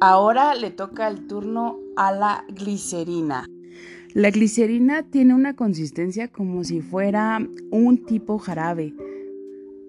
Ahora 0.00 0.54
le 0.54 0.70
toca 0.70 1.08
el 1.08 1.26
turno 1.26 1.78
a 1.96 2.12
la 2.12 2.44
glicerina. 2.48 3.46
La 4.12 4.30
glicerina 4.30 5.02
tiene 5.02 5.34
una 5.34 5.56
consistencia 5.56 6.28
como 6.28 6.62
si 6.64 6.80
fuera 6.80 7.40
un 7.70 8.04
tipo 8.04 8.38
jarabe. 8.38 8.94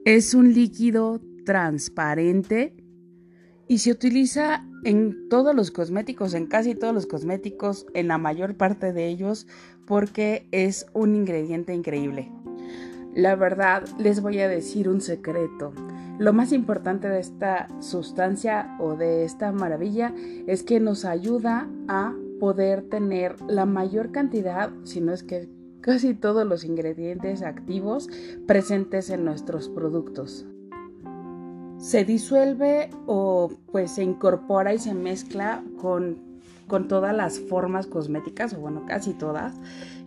Es 0.06 0.34
un 0.34 0.54
líquido 0.54 1.22
transparente 1.46 2.74
y 3.68 3.80
se 3.80 3.92
utiliza 3.92 4.66
en 4.84 5.30
todos 5.30 5.56
los 5.56 5.72
cosméticos, 5.72 6.34
en 6.34 6.46
casi 6.46 6.76
todos 6.76 6.94
los 6.94 7.08
cosméticos, 7.08 7.88
en 7.94 8.08
la 8.08 8.18
mayor 8.18 8.56
parte 8.56 8.94
de 8.94 9.08
ellos, 9.08 9.48
porque 9.86 10.48
es 10.52 10.86
un 10.94 11.16
ingrediente 11.16 11.74
increíble. 11.74 12.32
La 13.16 13.36
verdad, 13.36 13.84
les 13.98 14.22
voy 14.22 14.40
a 14.40 14.48
decir 14.48 14.90
un 14.90 15.02
secreto. 15.02 15.74
Lo 16.18 16.32
más 16.32 16.54
importante 16.54 17.10
de 17.10 17.20
esta 17.20 17.68
sustancia 17.82 18.78
o 18.80 18.96
de 18.96 19.26
esta 19.26 19.52
maravilla 19.52 20.14
es 20.48 20.64
que 20.64 20.80
nos 20.80 21.04
ayuda 21.04 21.68
a 21.90 22.14
poder 22.40 22.84
tener 22.90 23.36
la 23.48 23.66
mayor 23.66 24.12
cantidad, 24.12 24.72
si 24.84 25.02
no 25.02 25.12
es 25.12 25.24
que 25.24 25.50
casi 25.82 26.14
todos 26.14 26.48
los 26.48 26.64
ingredientes 26.64 27.42
activos 27.42 28.10
presentes 28.48 29.10
en 29.10 29.26
nuestros 29.26 29.68
productos. 29.68 30.46
Se 31.78 32.06
disuelve 32.06 32.90
o 33.06 33.52
pues 33.72 33.92
se 33.92 34.04
incorpora 34.04 34.74
y 34.74 34.80
se 34.80 34.94
mezcla 34.94 35.64
con, 35.78 36.40
con 36.68 36.88
todas 36.88 37.16
las 37.16 37.40
formas 37.40 37.88
cosméticas, 37.88 38.54
o 38.54 38.60
bueno, 38.60 38.86
casi 38.88 39.14
todas. 39.14 39.54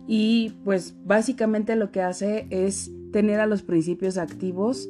Y 0.07 0.55
pues 0.65 0.95
básicamente 1.05 1.75
lo 1.75 1.91
que 1.91 2.01
hace 2.01 2.47
es 2.49 2.91
tener 3.13 3.39
a 3.39 3.45
los 3.45 3.61
principios 3.61 4.17
activos, 4.17 4.89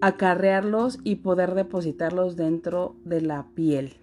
acarrearlos 0.00 0.98
y 1.04 1.16
poder 1.16 1.54
depositarlos 1.54 2.36
dentro 2.36 2.96
de 3.04 3.20
la 3.20 3.48
piel. 3.54 3.94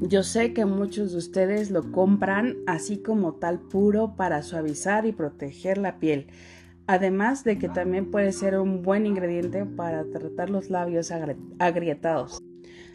Yo 0.00 0.22
sé 0.22 0.52
que 0.52 0.64
muchos 0.64 1.12
de 1.12 1.18
ustedes 1.18 1.70
lo 1.70 1.92
compran 1.92 2.56
así 2.66 2.98
como 2.98 3.34
tal 3.34 3.60
puro 3.60 4.16
para 4.16 4.42
suavizar 4.42 5.04
y 5.04 5.12
proteger 5.12 5.78
la 5.78 5.98
piel, 5.98 6.28
además 6.86 7.44
de 7.44 7.58
que 7.58 7.68
también 7.68 8.10
puede 8.10 8.32
ser 8.32 8.58
un 8.58 8.82
buen 8.82 9.04
ingrediente 9.04 9.64
para 9.66 10.04
tratar 10.04 10.48
los 10.48 10.70
labios 10.70 11.12
agrietados. 11.58 12.42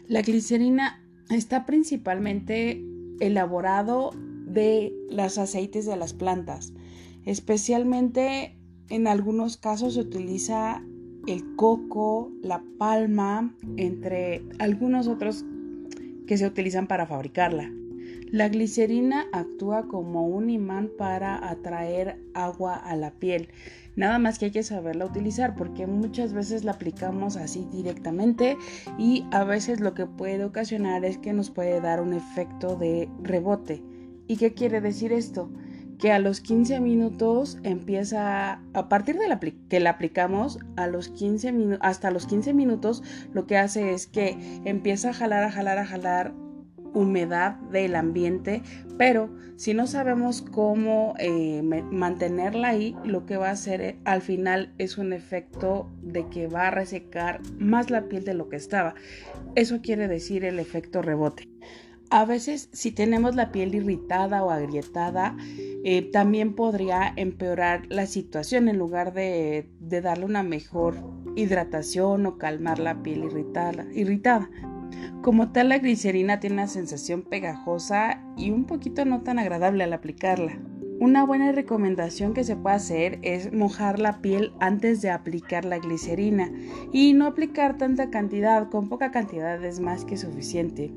La 0.08 0.22
glicerina 0.22 1.04
está 1.30 1.66
principalmente 1.66 2.84
elaborado 3.20 4.10
de 4.46 4.94
los 5.10 5.38
aceites 5.38 5.86
de 5.86 5.96
las 5.96 6.12
plantas, 6.12 6.72
especialmente 7.24 8.58
en 8.88 9.06
algunos 9.06 9.56
casos 9.56 9.94
se 9.94 10.00
utiliza 10.00 10.82
el 11.26 11.56
coco, 11.56 12.30
la 12.42 12.62
palma, 12.78 13.54
entre 13.76 14.42
algunos 14.58 15.08
otros 15.08 15.44
que 16.26 16.36
se 16.36 16.46
utilizan 16.46 16.86
para 16.86 17.06
fabricarla. 17.06 17.70
La 18.30 18.48
glicerina 18.48 19.26
actúa 19.32 19.86
como 19.86 20.26
un 20.26 20.50
imán 20.50 20.90
para 20.98 21.48
atraer 21.48 22.20
agua 22.34 22.74
a 22.74 22.96
la 22.96 23.12
piel. 23.12 23.48
Nada 23.94 24.18
más 24.18 24.38
que 24.38 24.46
hay 24.46 24.50
que 24.50 24.62
saberla 24.62 25.06
utilizar 25.06 25.54
porque 25.54 25.86
muchas 25.86 26.32
veces 26.32 26.64
la 26.64 26.72
aplicamos 26.72 27.36
así 27.36 27.66
directamente 27.72 28.56
y 28.98 29.24
a 29.30 29.44
veces 29.44 29.80
lo 29.80 29.94
que 29.94 30.06
puede 30.06 30.44
ocasionar 30.44 31.04
es 31.04 31.18
que 31.18 31.32
nos 31.32 31.50
puede 31.50 31.80
dar 31.80 32.02
un 32.02 32.12
efecto 32.12 32.76
de 32.76 33.08
rebote. 33.22 33.82
¿Y 34.26 34.36
qué 34.36 34.52
quiere 34.52 34.80
decir 34.80 35.12
esto? 35.12 35.48
Que 35.98 36.12
a 36.12 36.18
los 36.18 36.40
15 36.40 36.80
minutos 36.80 37.58
empieza, 37.62 38.60
a 38.74 38.88
partir 38.88 39.18
de 39.18 39.28
la, 39.28 39.40
que 39.40 39.80
la 39.80 39.90
aplicamos, 39.90 40.58
a 40.76 40.86
los 40.86 41.08
15 41.08 41.78
hasta 41.80 42.10
los 42.10 42.26
15 42.26 42.54
minutos, 42.54 43.02
lo 43.32 43.46
que 43.46 43.56
hace 43.56 43.92
es 43.92 44.06
que 44.06 44.36
empieza 44.64 45.10
a 45.10 45.14
jalar, 45.14 45.44
a 45.44 45.50
jalar, 45.50 45.78
a 45.78 45.86
jalar 45.86 46.34
humedad 46.96 47.56
del 47.70 47.94
ambiente, 47.94 48.62
pero 48.96 49.30
si 49.56 49.74
no 49.74 49.86
sabemos 49.86 50.40
cómo 50.40 51.14
eh, 51.18 51.62
mantenerla 51.62 52.68
ahí, 52.68 52.96
lo 53.04 53.26
que 53.26 53.36
va 53.36 53.48
a 53.48 53.52
hacer 53.52 53.80
eh, 53.82 53.98
al 54.04 54.22
final 54.22 54.72
es 54.78 54.96
un 54.96 55.12
efecto 55.12 55.90
de 56.02 56.28
que 56.28 56.46
va 56.46 56.68
a 56.68 56.70
resecar 56.70 57.40
más 57.58 57.90
la 57.90 58.08
piel 58.08 58.24
de 58.24 58.34
lo 58.34 58.48
que 58.48 58.56
estaba. 58.56 58.94
Eso 59.54 59.80
quiere 59.82 60.08
decir 60.08 60.44
el 60.44 60.58
efecto 60.58 61.02
rebote. 61.02 61.48
A 62.10 62.24
veces 62.24 62.68
si 62.72 62.92
tenemos 62.92 63.34
la 63.34 63.50
piel 63.50 63.74
irritada 63.74 64.44
o 64.44 64.50
agrietada, 64.50 65.36
eh, 65.84 66.02
también 66.12 66.54
podría 66.54 67.12
empeorar 67.16 67.82
la 67.88 68.06
situación 68.06 68.68
en 68.68 68.78
lugar 68.78 69.12
de, 69.12 69.68
darle 69.80 70.24
una 70.24 70.42
mejor 70.42 70.96
hidratación 71.34 72.26
o 72.26 72.38
calmar 72.38 72.78
la 72.78 73.02
piel 73.02 73.24
irritada, 73.24 73.86
irritada. 73.92 74.48
Como 75.22 75.50
tal, 75.50 75.70
la 75.70 75.78
glicerina 75.78 76.38
tiene 76.38 76.54
una 76.54 76.68
sensación 76.68 77.22
pegajosa 77.22 78.22
y 78.36 78.50
un 78.50 78.64
poquito 78.66 79.04
no 79.04 79.22
tan 79.22 79.38
agradable 79.38 79.82
al 79.82 79.92
aplicarla. 79.92 80.60
Una 80.98 81.26
buena 81.26 81.52
recomendación 81.52 82.32
que 82.32 82.42
se 82.42 82.56
puede 82.56 82.76
hacer 82.76 83.18
es 83.20 83.52
mojar 83.52 83.98
la 83.98 84.22
piel 84.22 84.54
antes 84.60 85.02
de 85.02 85.10
aplicar 85.10 85.66
la 85.66 85.78
glicerina 85.78 86.50
y 86.90 87.12
no 87.12 87.26
aplicar 87.26 87.76
tanta 87.76 88.08
cantidad, 88.08 88.70
con 88.70 88.88
poca 88.88 89.10
cantidad 89.10 89.62
es 89.62 89.78
más 89.78 90.06
que 90.06 90.16
suficiente. 90.16 90.94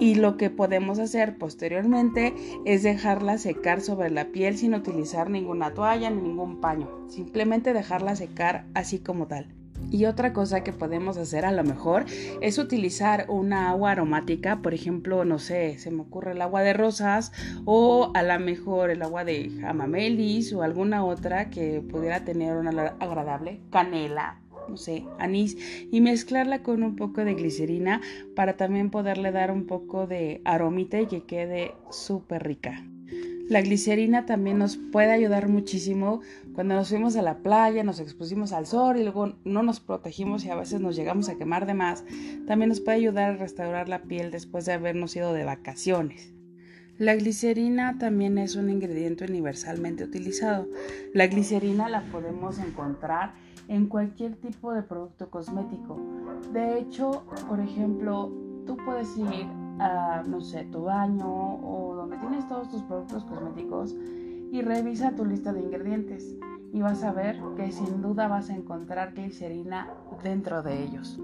Y 0.00 0.16
lo 0.16 0.36
que 0.36 0.50
podemos 0.50 0.98
hacer 0.98 1.38
posteriormente 1.38 2.34
es 2.64 2.82
dejarla 2.82 3.38
secar 3.38 3.80
sobre 3.80 4.10
la 4.10 4.32
piel 4.32 4.58
sin 4.58 4.74
utilizar 4.74 5.30
ninguna 5.30 5.72
toalla 5.74 6.10
ni 6.10 6.22
ningún 6.22 6.60
paño, 6.60 6.88
simplemente 7.08 7.72
dejarla 7.72 8.16
secar 8.16 8.66
así 8.74 8.98
como 8.98 9.28
tal. 9.28 9.54
Y 9.90 10.04
otra 10.06 10.32
cosa 10.32 10.64
que 10.64 10.72
podemos 10.72 11.16
hacer 11.16 11.44
a 11.44 11.52
lo 11.52 11.62
mejor 11.62 12.04
es 12.40 12.58
utilizar 12.58 13.26
una 13.28 13.70
agua 13.70 13.92
aromática, 13.92 14.60
por 14.60 14.74
ejemplo, 14.74 15.24
no 15.24 15.38
sé, 15.38 15.78
se 15.78 15.90
me 15.90 16.02
ocurre 16.02 16.32
el 16.32 16.42
agua 16.42 16.62
de 16.62 16.72
rosas 16.72 17.32
o 17.64 18.10
a 18.14 18.22
lo 18.22 18.38
mejor 18.40 18.90
el 18.90 19.02
agua 19.02 19.24
de 19.24 19.50
jamamelis 19.60 20.52
o 20.52 20.62
alguna 20.62 21.04
otra 21.04 21.50
que 21.50 21.80
pudiera 21.80 22.24
tener 22.24 22.56
una 22.56 22.96
agradable 22.98 23.60
canela, 23.70 24.40
no 24.68 24.76
sé, 24.76 25.04
anís 25.18 25.56
y 25.92 26.00
mezclarla 26.00 26.62
con 26.62 26.82
un 26.82 26.96
poco 26.96 27.24
de 27.24 27.34
glicerina 27.34 28.00
para 28.34 28.56
también 28.56 28.90
poderle 28.90 29.30
dar 29.30 29.52
un 29.52 29.66
poco 29.66 30.06
de 30.06 30.40
aromita 30.44 31.00
y 31.00 31.06
que 31.06 31.22
quede 31.22 31.74
súper 31.90 32.44
rica. 32.44 32.82
La 33.48 33.60
glicerina 33.60 34.26
también 34.26 34.58
nos 34.58 34.76
puede 34.76 35.12
ayudar 35.12 35.48
muchísimo 35.48 36.20
cuando 36.56 36.74
nos 36.74 36.88
fuimos 36.88 37.14
a 37.16 37.22
la 37.22 37.40
playa, 37.40 37.84
nos 37.84 38.00
expusimos 38.00 38.54
al 38.54 38.64
sol 38.64 38.96
y 38.96 39.02
luego 39.02 39.34
no 39.44 39.62
nos 39.62 39.78
protegimos 39.78 40.42
y 40.46 40.48
a 40.48 40.54
veces 40.54 40.80
nos 40.80 40.96
llegamos 40.96 41.28
a 41.28 41.36
quemar 41.36 41.66
de 41.66 41.74
más. 41.74 42.02
También 42.46 42.70
nos 42.70 42.80
puede 42.80 42.96
ayudar 42.96 43.34
a 43.34 43.36
restaurar 43.36 43.90
la 43.90 44.04
piel 44.04 44.30
después 44.30 44.64
de 44.64 44.72
habernos 44.72 45.14
ido 45.14 45.34
de 45.34 45.44
vacaciones. 45.44 46.32
La 46.96 47.14
glicerina 47.14 47.98
también 47.98 48.38
es 48.38 48.56
un 48.56 48.70
ingrediente 48.70 49.26
universalmente 49.26 50.02
utilizado. 50.02 50.66
La 51.12 51.26
glicerina 51.26 51.90
la 51.90 52.00
podemos 52.10 52.58
encontrar 52.58 53.34
en 53.68 53.86
cualquier 53.86 54.36
tipo 54.36 54.72
de 54.72 54.82
producto 54.82 55.28
cosmético. 55.28 56.00
De 56.54 56.78
hecho, 56.78 57.26
por 57.50 57.60
ejemplo, 57.60 58.32
tú 58.66 58.78
puedes 58.82 59.14
ir 59.18 59.46
a, 59.78 60.22
no 60.26 60.40
sé, 60.40 60.64
tu 60.72 60.84
baño 60.84 61.26
o 61.62 61.94
donde 61.96 62.16
tienes 62.16 62.48
todos 62.48 62.70
tus 62.70 62.80
productos 62.84 63.24
cosméticos 63.24 63.94
y 64.50 64.62
revisa 64.62 65.14
tu 65.14 65.24
lista 65.24 65.52
de 65.52 65.60
ingredientes 65.60 66.36
y 66.72 66.82
vas 66.82 67.02
a 67.02 67.12
ver 67.12 67.38
que 67.56 67.72
sin 67.72 68.02
duda 68.02 68.28
vas 68.28 68.50
a 68.50 68.54
encontrar 68.54 69.14
glicerina 69.14 69.88
dentro 70.22 70.62
de 70.62 70.82
ellos. 70.82 71.18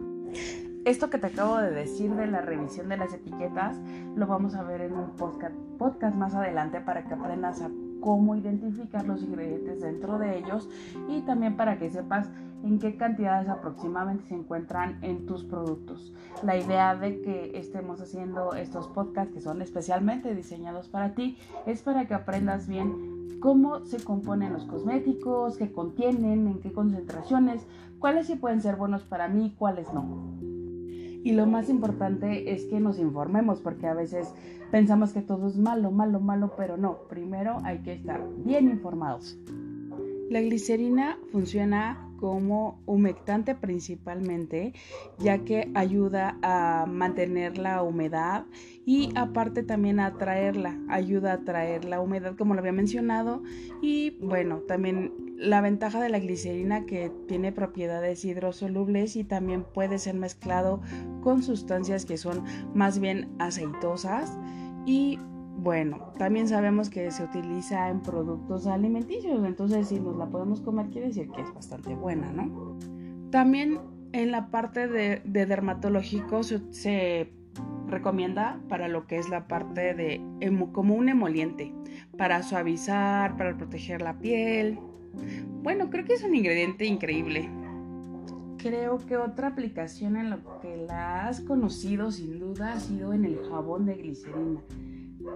Esto 0.84 1.10
que 1.10 1.18
te 1.18 1.28
acabo 1.28 1.58
de 1.58 1.70
decir 1.70 2.12
de 2.14 2.26
la 2.26 2.40
revisión 2.40 2.88
de 2.88 2.96
las 2.96 3.14
etiquetas 3.14 3.80
lo 4.16 4.26
vamos 4.26 4.54
a 4.54 4.64
ver 4.64 4.80
en 4.80 4.94
un 4.94 5.10
podcast, 5.10 5.54
podcast 5.78 6.16
más 6.16 6.34
adelante 6.34 6.80
para 6.80 7.04
que 7.04 7.14
aprendas 7.14 7.62
a 7.62 7.70
cómo 8.00 8.34
identificar 8.34 9.06
los 9.06 9.22
ingredientes 9.22 9.80
dentro 9.80 10.18
de 10.18 10.38
ellos 10.38 10.68
y 11.08 11.20
también 11.20 11.56
para 11.56 11.78
que 11.78 11.88
sepas 11.88 12.30
en 12.62 12.78
qué 12.78 12.96
cantidades 12.96 13.48
aproximadamente 13.48 14.24
se 14.28 14.34
encuentran 14.34 14.98
en 15.02 15.26
tus 15.26 15.44
productos. 15.44 16.12
La 16.42 16.56
idea 16.56 16.94
de 16.94 17.20
que 17.20 17.58
estemos 17.58 18.00
haciendo 18.00 18.54
estos 18.54 18.88
podcasts 18.88 19.32
que 19.34 19.40
son 19.40 19.62
especialmente 19.62 20.34
diseñados 20.34 20.88
para 20.88 21.14
ti 21.14 21.38
es 21.66 21.82
para 21.82 22.06
que 22.06 22.14
aprendas 22.14 22.68
bien 22.68 23.38
cómo 23.40 23.84
se 23.84 24.02
componen 24.02 24.52
los 24.52 24.64
cosméticos, 24.64 25.56
qué 25.56 25.72
contienen, 25.72 26.46
en 26.46 26.60
qué 26.60 26.72
concentraciones, 26.72 27.66
cuáles 27.98 28.26
sí 28.26 28.36
pueden 28.36 28.60
ser 28.60 28.76
buenos 28.76 29.02
para 29.02 29.28
mí 29.28 29.46
y 29.46 29.50
cuáles 29.50 29.92
no. 29.92 30.38
Y 31.24 31.32
lo 31.32 31.46
más 31.46 31.68
importante 31.68 32.52
es 32.52 32.64
que 32.64 32.80
nos 32.80 32.98
informemos 32.98 33.60
porque 33.60 33.86
a 33.86 33.94
veces 33.94 34.32
pensamos 34.70 35.12
que 35.12 35.22
todo 35.22 35.48
es 35.48 35.56
malo, 35.56 35.90
malo, 35.90 36.18
malo, 36.20 36.52
pero 36.56 36.76
no. 36.76 36.98
Primero 37.08 37.58
hay 37.64 37.78
que 37.78 37.92
estar 37.92 38.20
bien 38.44 38.68
informados. 38.68 39.38
La 40.30 40.40
glicerina 40.40 41.18
funciona 41.30 42.08
como 42.22 42.80
humectante 42.86 43.56
principalmente, 43.56 44.74
ya 45.18 45.38
que 45.38 45.72
ayuda 45.74 46.38
a 46.40 46.86
mantener 46.86 47.58
la 47.58 47.82
humedad 47.82 48.44
y 48.86 49.10
aparte 49.16 49.64
también 49.64 49.98
a 49.98 50.06
atraerla, 50.06 50.78
ayuda 50.88 51.32
a 51.32 51.34
atraer 51.34 51.84
la 51.84 52.00
humedad 52.00 52.36
como 52.36 52.54
lo 52.54 52.60
había 52.60 52.70
mencionado. 52.70 53.42
Y 53.82 54.10
bueno, 54.20 54.58
también 54.68 55.12
la 55.36 55.60
ventaja 55.62 56.00
de 56.00 56.10
la 56.10 56.20
glicerina 56.20 56.86
que 56.86 57.10
tiene 57.26 57.50
propiedades 57.50 58.24
hidrosolubles 58.24 59.16
y 59.16 59.24
también 59.24 59.64
puede 59.64 59.98
ser 59.98 60.14
mezclado 60.14 60.80
con 61.22 61.42
sustancias 61.42 62.04
que 62.04 62.18
son 62.18 62.44
más 62.72 63.00
bien 63.00 63.34
aceitosas 63.40 64.38
y 64.86 65.18
bueno, 65.56 66.12
también 66.18 66.48
sabemos 66.48 66.90
que 66.90 67.10
se 67.10 67.24
utiliza 67.24 67.88
en 67.88 68.00
productos 68.00 68.66
alimenticios, 68.66 69.44
entonces 69.44 69.88
si 69.88 70.00
nos 70.00 70.16
la 70.16 70.26
podemos 70.26 70.60
comer 70.60 70.88
quiere 70.88 71.08
decir 71.08 71.30
que 71.30 71.42
es 71.42 71.54
bastante 71.54 71.94
buena, 71.94 72.32
¿no? 72.32 72.76
También 73.30 73.78
en 74.12 74.30
la 74.30 74.50
parte 74.50 74.88
de, 74.88 75.22
dermatológico 75.24 76.42
se, 76.42 77.32
recomienda 77.86 78.58
para 78.68 78.88
lo 78.88 79.06
que 79.06 79.18
es 79.18 79.28
la 79.28 79.46
parte 79.46 79.94
de 79.94 80.20
como 80.72 80.94
un 80.94 81.10
emoliente, 81.10 81.72
para 82.16 82.42
suavizar, 82.42 83.36
para 83.36 83.56
proteger 83.56 84.00
la 84.00 84.18
piel. 84.18 84.78
Bueno, 85.62 85.90
creo 85.90 86.04
que 86.06 86.14
es 86.14 86.24
un 86.24 86.34
ingrediente 86.34 86.86
increíble. 86.86 87.50
Creo 88.56 88.98
que 88.98 89.18
otra 89.18 89.48
aplicación 89.48 90.16
en 90.16 90.30
lo 90.30 90.60
que 90.60 90.76
la 90.76 91.26
has 91.26 91.42
conocido 91.42 92.10
sin 92.10 92.38
duda 92.38 92.72
ha 92.72 92.80
sido 92.80 93.12
en 93.12 93.26
el 93.26 93.38
jabón 93.50 93.84
de 93.84 93.94
glicerina 93.94 94.62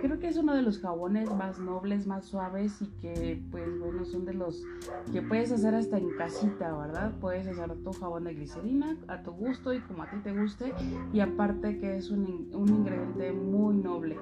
creo 0.01 0.19
que 0.19 0.29
es 0.29 0.37
uno 0.37 0.55
de 0.55 0.63
los 0.63 0.79
jabones 0.81 1.33
más 1.35 1.59
nobles, 1.59 2.07
más 2.07 2.27
suaves 2.27 2.81
y 2.83 2.87
que 3.01 3.43
pues 3.51 3.67
bueno 3.79 4.05
son 4.05 4.25
de 4.25 4.35
los 4.35 4.65
que 5.13 5.23
puedes 5.23 5.53
hacer 5.53 5.75
hasta 5.75 5.99
en 5.99 6.11
casita, 6.17 6.77
¿verdad? 6.77 7.13
Puedes 7.21 7.47
hacer 7.47 7.75
tu 7.83 7.93
jabón 7.93 8.25
de 8.25 8.35
glicerina 8.35 8.97
a 9.09 9.23
tu 9.23 9.33
gusto 9.33 9.73
y 9.73 9.81
como 9.81 10.03
a 10.03 10.11
ti 10.11 10.17
te 10.23 10.33
guste 10.33 10.73
y 11.13 11.21
aparte 11.21 11.79
que 11.79 11.97
es 11.97 12.11
un, 12.11 12.51
un 12.53 12.69
ingrediente 12.69 13.33
muy 13.33 13.77
noble 13.77 14.17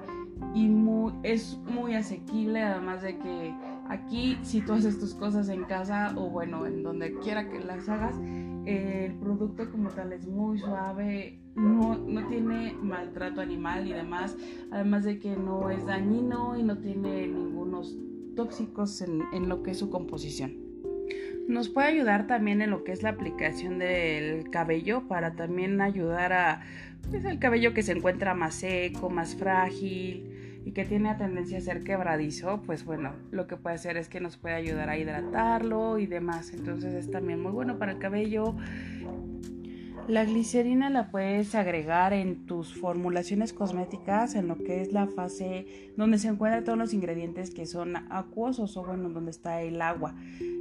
y 0.53 0.67
muy, 0.67 1.13
es 1.23 1.57
muy 1.65 1.95
asequible 1.95 2.61
además 2.61 3.01
de 3.01 3.17
que 3.17 3.55
aquí 3.89 4.37
si 4.41 4.61
tú 4.61 4.73
haces 4.73 4.99
tus 4.99 5.13
cosas 5.13 5.49
en 5.49 5.63
casa 5.63 6.13
o 6.15 6.29
bueno 6.29 6.65
en 6.65 6.83
donde 6.83 7.17
quiera 7.19 7.49
que 7.49 7.59
las 7.59 7.87
hagas 7.89 8.15
el 8.65 9.13
producto 9.15 9.69
como 9.71 9.89
tal 9.89 10.11
es 10.13 10.27
muy 10.27 10.57
suave, 10.57 11.39
no, 11.55 11.97
no, 11.97 12.27
tiene 12.27 12.73
maltrato 12.81 13.41
animal 13.41 13.87
y 13.87 13.93
demás, 13.93 14.37
además 14.71 15.03
de 15.05 15.19
que 15.19 15.35
no 15.35 15.69
es 15.69 15.85
dañino 15.85 16.57
y 16.57 16.63
no 16.63 16.77
tiene 16.77 17.27
ningunos 17.27 17.97
tóxicos 18.35 19.01
en, 19.01 19.21
en 19.33 19.47
lo 19.47 19.63
que 19.63 19.71
es 19.71 19.79
su 19.79 19.89
composición. 19.89 20.53
Nos 21.47 21.69
puede 21.69 21.87
ayudar 21.87 22.27
también 22.27 22.61
en 22.61 22.71
lo 22.71 22.83
que 22.83 22.91
es 22.91 23.03
la 23.03 23.09
aplicación 23.09 23.77
del 23.77 24.49
cabello 24.49 25.07
para 25.07 25.35
también 25.35 25.79
ayudar 25.79 26.33
a 26.33 26.61
pues, 27.09 27.23
el 27.23 27.39
cabello 27.39 27.73
que 27.73 27.83
se 27.83 27.91
encuentra 27.91 28.33
más 28.33 28.55
seco, 28.55 29.09
más 29.09 29.35
frágil, 29.35 30.31
y 30.65 30.71
que 30.71 30.83
tiene 30.83 31.09
la 31.09 31.17
tendencia 31.17 31.59
a 31.59 31.61
ser 31.61 31.83
quebradizo, 31.83 32.63
pues 32.65 32.83
bueno, 32.83 33.13
lo 33.29 33.45
que 33.45 33.55
puede 33.55 33.75
hacer 33.75 33.97
es 33.97 34.09
que 34.09 34.19
nos 34.19 34.35
puede 34.35 34.55
ayudar 34.55 34.89
a 34.89 34.97
hidratarlo 34.97 35.99
y 35.99 36.07
demás. 36.07 36.53
Entonces 36.53 36.95
es 36.95 37.11
también 37.11 37.39
muy 37.39 37.51
bueno 37.51 37.77
para 37.77 37.91
el 37.91 37.99
cabello. 37.99 38.55
La 40.07 40.23
glicerina 40.23 40.91
la 40.91 41.09
puedes 41.09 41.55
agregar 41.55 42.13
en 42.13 42.45
tus 42.45 42.75
formulaciones 42.75 43.53
cosméticas, 43.53 44.35
en 44.35 44.47
lo 44.47 44.55
que 44.55 44.81
es 44.81 44.93
la 44.93 45.07
fase 45.07 45.65
donde 45.97 46.19
se 46.19 46.27
encuentran 46.27 46.63
todos 46.63 46.77
los 46.77 46.93
ingredientes 46.93 47.49
que 47.49 47.65
son 47.65 47.95
acuosos 48.11 48.77
o 48.77 48.83
bueno, 48.85 49.09
donde 49.09 49.31
está 49.31 49.63
el 49.63 49.81
agua. 49.81 50.13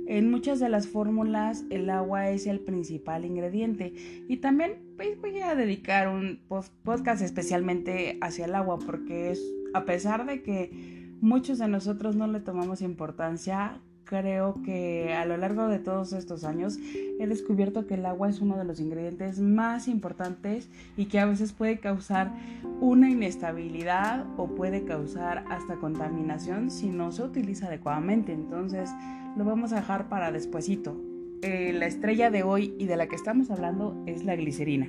En 0.07 0.31
muchas 0.31 0.61
de 0.61 0.71
las 0.71 0.89
fórmulas 0.89 1.65
el 1.69 1.91
agua 1.91 2.31
es 2.31 2.47
el 2.47 2.61
principal 2.61 3.27
ingrediente 3.27 3.93
y 4.29 4.39
también 4.39 4.79
pues, 4.97 5.21
voy 5.21 5.39
a 5.41 5.55
dedicar 5.55 6.09
un 6.09 6.41
podcast 6.83 7.21
especialmente 7.21 8.17
hacia 8.23 8.47
el 8.47 8.55
agua 8.55 8.79
porque 8.79 9.31
es 9.31 9.43
a 9.75 9.85
pesar 9.85 10.25
de 10.25 10.43
que 10.43 11.17
muchos 11.21 11.59
de 11.59 11.69
nosotros 11.69 12.17
no 12.17 12.27
le 12.29 12.41
tomamos 12.41 12.81
importancia, 12.81 13.79
creo 14.05 14.63
que 14.65 15.15
a 15.15 15.25
lo 15.25 15.37
largo 15.37 15.69
de 15.69 15.79
todos 15.79 16.13
estos 16.13 16.45
años 16.45 16.79
he 17.19 17.27
descubierto 17.27 17.87
que 17.87 17.95
el 17.95 18.07
agua 18.07 18.29
es 18.29 18.41
uno 18.41 18.57
de 18.57 18.65
los 18.65 18.81
ingredientes 18.81 19.41
más 19.41 19.89
importantes 19.89 20.69
y 20.97 21.07
que 21.07 21.19
a 21.19 21.27
veces 21.27 21.53
puede 21.53 21.79
causar 21.79 22.33
una 22.81 23.11
inestabilidad 23.11 24.27
o 24.37 24.49
puede 24.49 24.85
causar 24.85 25.45
hasta 25.49 25.77
contaminación 25.77 26.71
si 26.71 26.89
no 26.89 27.13
se 27.13 27.23
utiliza 27.23 27.67
adecuadamente. 27.67 28.33
Entonces 28.33 28.91
lo 29.37 29.45
vamos 29.45 29.73
a 29.73 29.77
dejar 29.77 30.09
para 30.09 30.33
despuesito. 30.33 30.97
Eh, 31.43 31.73
la 31.73 31.87
estrella 31.87 32.31
de 32.31 32.43
hoy 32.43 32.75
y 32.79 32.87
de 32.87 32.97
la 32.97 33.07
que 33.07 33.17
estamos 33.17 33.51
hablando 33.51 34.03
es 34.07 34.25
la 34.25 34.37
glicerina. 34.37 34.89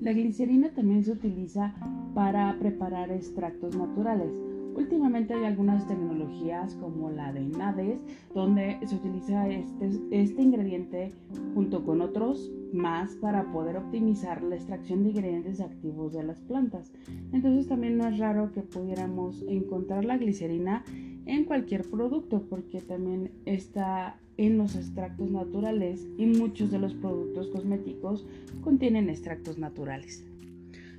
La 0.00 0.12
glicerina 0.12 0.70
también 0.70 1.02
se 1.02 1.12
utiliza 1.12 1.74
para 2.14 2.56
preparar 2.58 3.10
extractos 3.10 3.74
naturales. 3.74 4.30
Últimamente 4.78 5.34
hay 5.34 5.44
algunas 5.44 5.88
tecnologías 5.88 6.76
como 6.76 7.10
la 7.10 7.32
de 7.32 7.40
NADES, 7.40 7.98
donde 8.32 8.78
se 8.86 8.94
utiliza 8.94 9.48
este, 9.48 9.90
este 10.12 10.40
ingrediente 10.40 11.10
junto 11.52 11.84
con 11.84 12.00
otros 12.00 12.52
más 12.72 13.16
para 13.16 13.50
poder 13.50 13.76
optimizar 13.76 14.40
la 14.40 14.54
extracción 14.54 15.02
de 15.02 15.10
ingredientes 15.10 15.60
activos 15.60 16.12
de 16.12 16.22
las 16.22 16.40
plantas. 16.42 16.92
Entonces 17.32 17.66
también 17.66 17.98
no 17.98 18.06
es 18.06 18.18
raro 18.18 18.52
que 18.52 18.62
pudiéramos 18.62 19.44
encontrar 19.48 20.04
la 20.04 20.16
glicerina 20.16 20.84
en 21.26 21.44
cualquier 21.44 21.82
producto 21.82 22.46
porque 22.48 22.80
también 22.80 23.32
está 23.46 24.20
en 24.36 24.58
los 24.58 24.76
extractos 24.76 25.32
naturales 25.32 26.06
y 26.16 26.26
muchos 26.26 26.70
de 26.70 26.78
los 26.78 26.94
productos 26.94 27.48
cosméticos 27.48 28.28
contienen 28.62 29.10
extractos 29.10 29.58
naturales. 29.58 30.27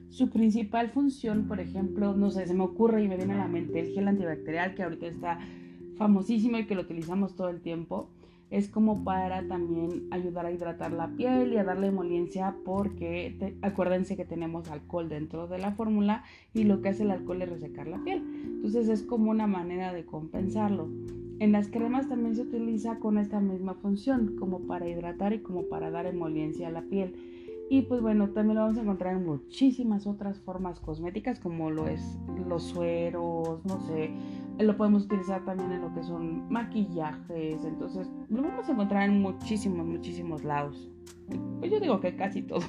Su 0.10 0.30
principal 0.30 0.90
función, 0.90 1.48
por 1.48 1.60
ejemplo, 1.60 2.16
no 2.16 2.32
sé, 2.32 2.48
se 2.48 2.54
me 2.54 2.64
ocurre 2.64 3.04
y 3.04 3.08
me 3.08 3.16
viene 3.16 3.34
a 3.34 3.38
la 3.38 3.48
mente 3.48 3.80
el 3.80 3.94
gel 3.94 4.08
antibacterial 4.08 4.74
que 4.74 4.84
ahorita 4.84 5.06
está 5.08 5.40
famosísimo 5.98 6.58
y 6.58 6.66
que 6.66 6.76
lo 6.76 6.82
utilizamos 6.82 7.36
todo 7.36 7.50
el 7.50 7.62
tiempo. 7.62 8.10
Es 8.50 8.68
como 8.68 9.04
para 9.04 9.48
también 9.48 10.08
ayudar 10.10 10.48
a 10.48 10.52
hidratar 10.52 10.92
la 10.92 11.10
piel 11.10 11.54
y 11.54 11.58
a 11.58 11.64
darle 11.64 11.88
emoliencia 11.88 12.56
porque 12.66 13.56
acuérdense 13.62 14.18
que 14.18 14.26
tenemos 14.26 14.72
alcohol 14.72 15.08
dentro 15.08 15.48
de 15.48 15.60
la 15.60 15.74
fórmula 15.74 16.24
y 16.56 16.64
lo 16.64 16.82
que 16.82 16.90
hace 16.90 17.04
el 17.04 17.12
alcohol 17.12 17.44
es 17.44 17.50
resecar 17.50 17.88
la 17.88 18.04
piel. 18.04 18.24
Entonces 18.46 18.90
es 18.90 19.04
como 19.04 19.30
una 19.30 19.46
manera 19.46 19.94
de 19.94 20.04
compensarlo. 20.06 20.90
En 21.38 21.52
las 21.52 21.68
cremas 21.68 22.10
también 22.10 22.36
se 22.36 22.42
utiliza 22.42 22.98
con 22.98 23.20
esta 23.20 23.40
misma 23.40 23.76
función, 23.76 24.36
como 24.40 24.62
para 24.62 24.90
hidratar 24.90 25.32
y 25.34 25.40
como 25.40 25.70
para 25.70 25.92
dar 25.92 26.08
emoliencia 26.08 26.68
a 26.68 26.72
la 26.72 26.82
piel. 26.82 27.14
Y 27.70 27.84
pues 27.84 28.02
bueno, 28.02 28.30
también 28.30 28.56
lo 28.56 28.62
vamos 28.62 28.78
a 28.80 28.82
encontrar 28.82 29.16
en 29.16 29.26
muchísimas 29.26 30.08
otras 30.08 30.40
formas 30.40 30.80
cosméticas, 30.80 31.40
como 31.40 31.70
lo 31.70 31.88
es 31.88 32.18
los 32.48 32.64
sueros, 32.64 33.64
no 33.64 33.80
sé, 33.82 34.12
lo 34.58 34.76
podemos 34.76 35.06
utilizar 35.06 35.46
también 35.46 35.72
en 35.72 35.82
lo 35.82 35.94
que 35.94 36.04
son 36.04 36.52
maquillajes, 36.52 37.64
entonces 37.64 38.10
lo 38.30 38.42
vamos 38.42 38.68
a 38.68 38.72
encontrar 38.72 39.08
en 39.08 39.22
muchísimos, 39.22 39.86
muchísimos 39.86 40.44
lados. 40.44 40.90
Pues 41.60 41.72
yo 41.72 41.80
digo 41.80 42.00
que 42.00 42.16
casi 42.16 42.42
todo. 42.42 42.66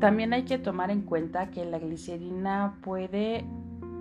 También 0.00 0.32
hay 0.32 0.44
que 0.44 0.56
tomar 0.56 0.90
en 0.90 1.02
cuenta 1.02 1.50
que 1.50 1.66
la 1.66 1.78
glicerina 1.78 2.78
puede 2.82 3.44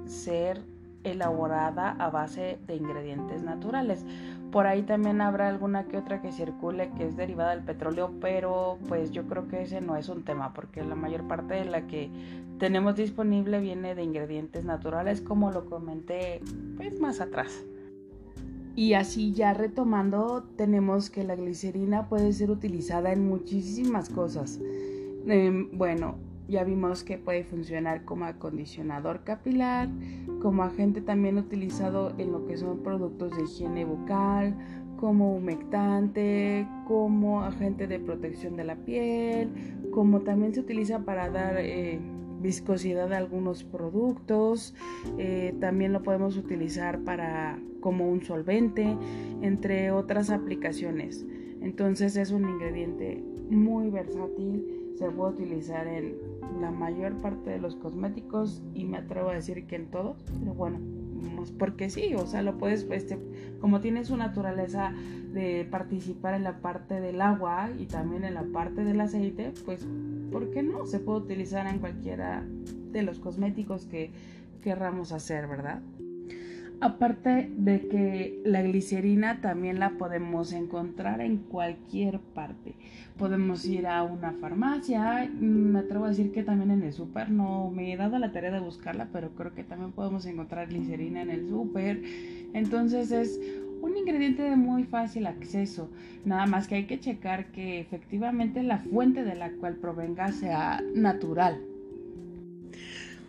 ser 0.05 0.61
elaborada 1.03 1.91
a 1.91 2.09
base 2.09 2.57
de 2.67 2.75
ingredientes 2.75 3.43
naturales. 3.43 4.05
Por 4.51 4.65
ahí 4.65 4.81
también 4.81 5.21
habrá 5.21 5.47
alguna 5.47 5.85
que 5.85 5.97
otra 5.97 6.21
que 6.21 6.31
circule 6.31 6.89
que 6.97 7.05
es 7.05 7.15
derivada 7.15 7.51
del 7.51 7.63
petróleo, 7.63 8.11
pero 8.19 8.79
pues 8.87 9.11
yo 9.11 9.27
creo 9.27 9.47
que 9.47 9.61
ese 9.61 9.79
no 9.79 9.95
es 9.95 10.09
un 10.09 10.23
tema 10.23 10.53
porque 10.53 10.83
la 10.83 10.95
mayor 10.95 11.27
parte 11.27 11.53
de 11.53 11.65
la 11.65 11.85
que 11.85 12.09
tenemos 12.57 12.95
disponible 12.95 13.59
viene 13.59 13.93
de 13.93 14.03
ingredientes 14.03 14.65
naturales 14.65 15.21
como 15.21 15.51
lo 15.51 15.65
comenté 15.65 16.41
pues 16.77 16.99
más 16.99 17.21
atrás. 17.21 17.63
Y 18.75 18.93
así 18.93 19.33
ya 19.33 19.53
retomando, 19.53 20.43
tenemos 20.55 21.09
que 21.09 21.23
la 21.23 21.35
glicerina 21.35 22.07
puede 22.07 22.31
ser 22.33 22.49
utilizada 22.49 23.11
en 23.11 23.27
muchísimas 23.27 24.09
cosas. 24.09 24.59
Em, 25.27 25.69
bueno, 25.77 26.15
ya 26.49 26.63
vimos 26.63 27.03
que 27.03 27.17
puede 27.17 27.43
funcionar 27.43 28.03
como 28.05 28.25
acondicionador 28.25 29.23
capilar, 29.23 29.87
como 30.41 30.63
agente 30.63 31.01
también 31.01 31.37
utilizado 31.37 32.13
en 32.17 32.31
lo 32.31 32.45
que 32.47 32.57
son 32.57 32.79
productos 32.79 33.35
de 33.37 33.43
higiene 33.43 33.85
bucal, 33.85 34.57
como 34.97 35.35
humectante, 35.35 36.67
como 36.87 37.43
agente 37.43 37.87
de 37.87 37.99
protección 37.99 38.57
de 38.57 38.63
la 38.63 38.75
piel, 38.75 39.49
como 39.91 40.21
también 40.21 40.53
se 40.53 40.59
utiliza 40.59 41.05
para 41.05 41.29
dar 41.29 41.57
eh, 41.59 41.99
viscosidad 42.41 43.13
a 43.13 43.17
algunos 43.17 43.63
productos, 43.63 44.73
eh, 45.17 45.55
también 45.59 45.93
lo 45.93 46.03
podemos 46.03 46.35
utilizar 46.35 46.99
para 46.99 47.59
como 47.79 48.09
un 48.09 48.23
solvente, 48.23 48.97
entre 49.41 49.91
otras 49.91 50.31
aplicaciones. 50.31 51.25
Entonces 51.61 52.17
es 52.17 52.31
un 52.31 52.49
ingrediente 52.49 53.23
muy 53.49 53.89
versátil 53.89 54.79
se 54.99 55.09
puede 55.11 55.31
utilizar 55.31 55.87
en 55.87 56.15
la 56.59 56.71
mayor 56.71 57.13
parte 57.21 57.49
de 57.49 57.59
los 57.59 57.75
cosméticos 57.75 58.61
y 58.73 58.85
me 58.85 58.97
atrevo 58.97 59.29
a 59.29 59.33
decir 59.33 59.65
que 59.67 59.75
en 59.75 59.87
todos, 59.87 60.17
pero 60.39 60.53
bueno, 60.53 60.79
porque 61.57 61.89
sí, 61.89 62.13
o 62.15 62.25
sea, 62.25 62.41
lo 62.41 62.57
puedes, 62.57 62.87
este, 62.91 63.17
como 63.59 63.81
tiene 63.81 64.05
su 64.05 64.17
naturaleza 64.17 64.93
de 65.33 65.67
participar 65.69 66.33
en 66.33 66.43
la 66.43 66.59
parte 66.59 66.99
del 67.01 67.21
agua 67.21 67.69
y 67.77 67.85
también 67.85 68.23
en 68.23 68.33
la 68.33 68.43
parte 68.43 68.83
del 68.83 68.99
aceite, 69.01 69.53
pues, 69.65 69.85
¿por 70.31 70.49
qué 70.51 70.63
no? 70.63 70.85
Se 70.85 70.99
puede 70.99 71.19
utilizar 71.19 71.67
en 71.67 71.79
cualquiera 71.79 72.45
de 72.91 73.03
los 73.03 73.19
cosméticos 73.19 73.85
que 73.85 74.11
querramos 74.61 75.11
hacer, 75.11 75.47
¿verdad? 75.47 75.81
Aparte 76.81 77.51
de 77.57 77.89
que 77.89 78.41
la 78.45 78.61
glicerina 78.61 79.41
también 79.41 79.79
la 79.79 79.97
podemos 79.97 80.53
encontrar 80.53 81.19
en 81.19 81.37
cualquier 81.37 82.19
parte. 82.19 82.75
Podemos 83.17 83.65
ir 83.65 83.85
a 83.85 84.03
una 84.03 84.31
farmacia, 84.31 85.29
mm, 85.29 85.43
me 85.43 85.79
atrevo 85.79 86.05
a 86.05 86.09
decir 86.09 86.31
que 86.31 86.43
también 86.43 86.71
en 86.71 86.83
el 86.83 86.93
súper, 86.93 87.31
no 87.31 87.69
me 87.69 87.91
he 87.91 87.97
dado 87.97 88.17
la 88.17 88.31
tarea 88.31 88.51
de 88.51 88.61
buscarla, 88.61 89.09
pero 89.11 89.31
creo 89.31 89.53
que 89.53 89.65
también 89.65 89.91
podemos 89.91 90.25
encontrar 90.25 90.69
glicerina 90.69 91.21
en 91.21 91.31
el 91.31 91.49
súper. 91.49 92.01
Entonces 92.53 93.11
es 93.11 93.41
un 93.81 93.97
ingrediente 93.97 94.43
de 94.43 94.55
muy 94.55 94.85
fácil 94.85 95.27
acceso, 95.27 95.89
nada 96.23 96.45
más 96.45 96.69
que 96.69 96.75
hay 96.75 96.85
que 96.85 96.99
checar 96.99 97.51
que 97.51 97.81
efectivamente 97.81 98.63
la 98.63 98.77
fuente 98.77 99.25
de 99.25 99.35
la 99.35 99.51
cual 99.51 99.75
provenga 99.75 100.31
sea 100.31 100.81
natural. 100.95 101.61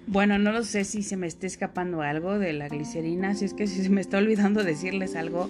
Bueno, 0.06 0.38
no 0.38 0.50
lo 0.50 0.64
sé 0.64 0.84
si 0.84 1.02
se 1.02 1.16
me 1.16 1.26
está 1.26 1.46
escapando 1.46 2.02
algo 2.02 2.38
de 2.38 2.52
la 2.52 2.68
glicerina, 2.68 3.34
si 3.34 3.44
es 3.44 3.54
que 3.54 3.66
si 3.66 3.82
se 3.82 3.90
me 3.90 4.00
está 4.00 4.18
olvidando 4.18 4.64
decirles 4.64 5.14
algo, 5.14 5.48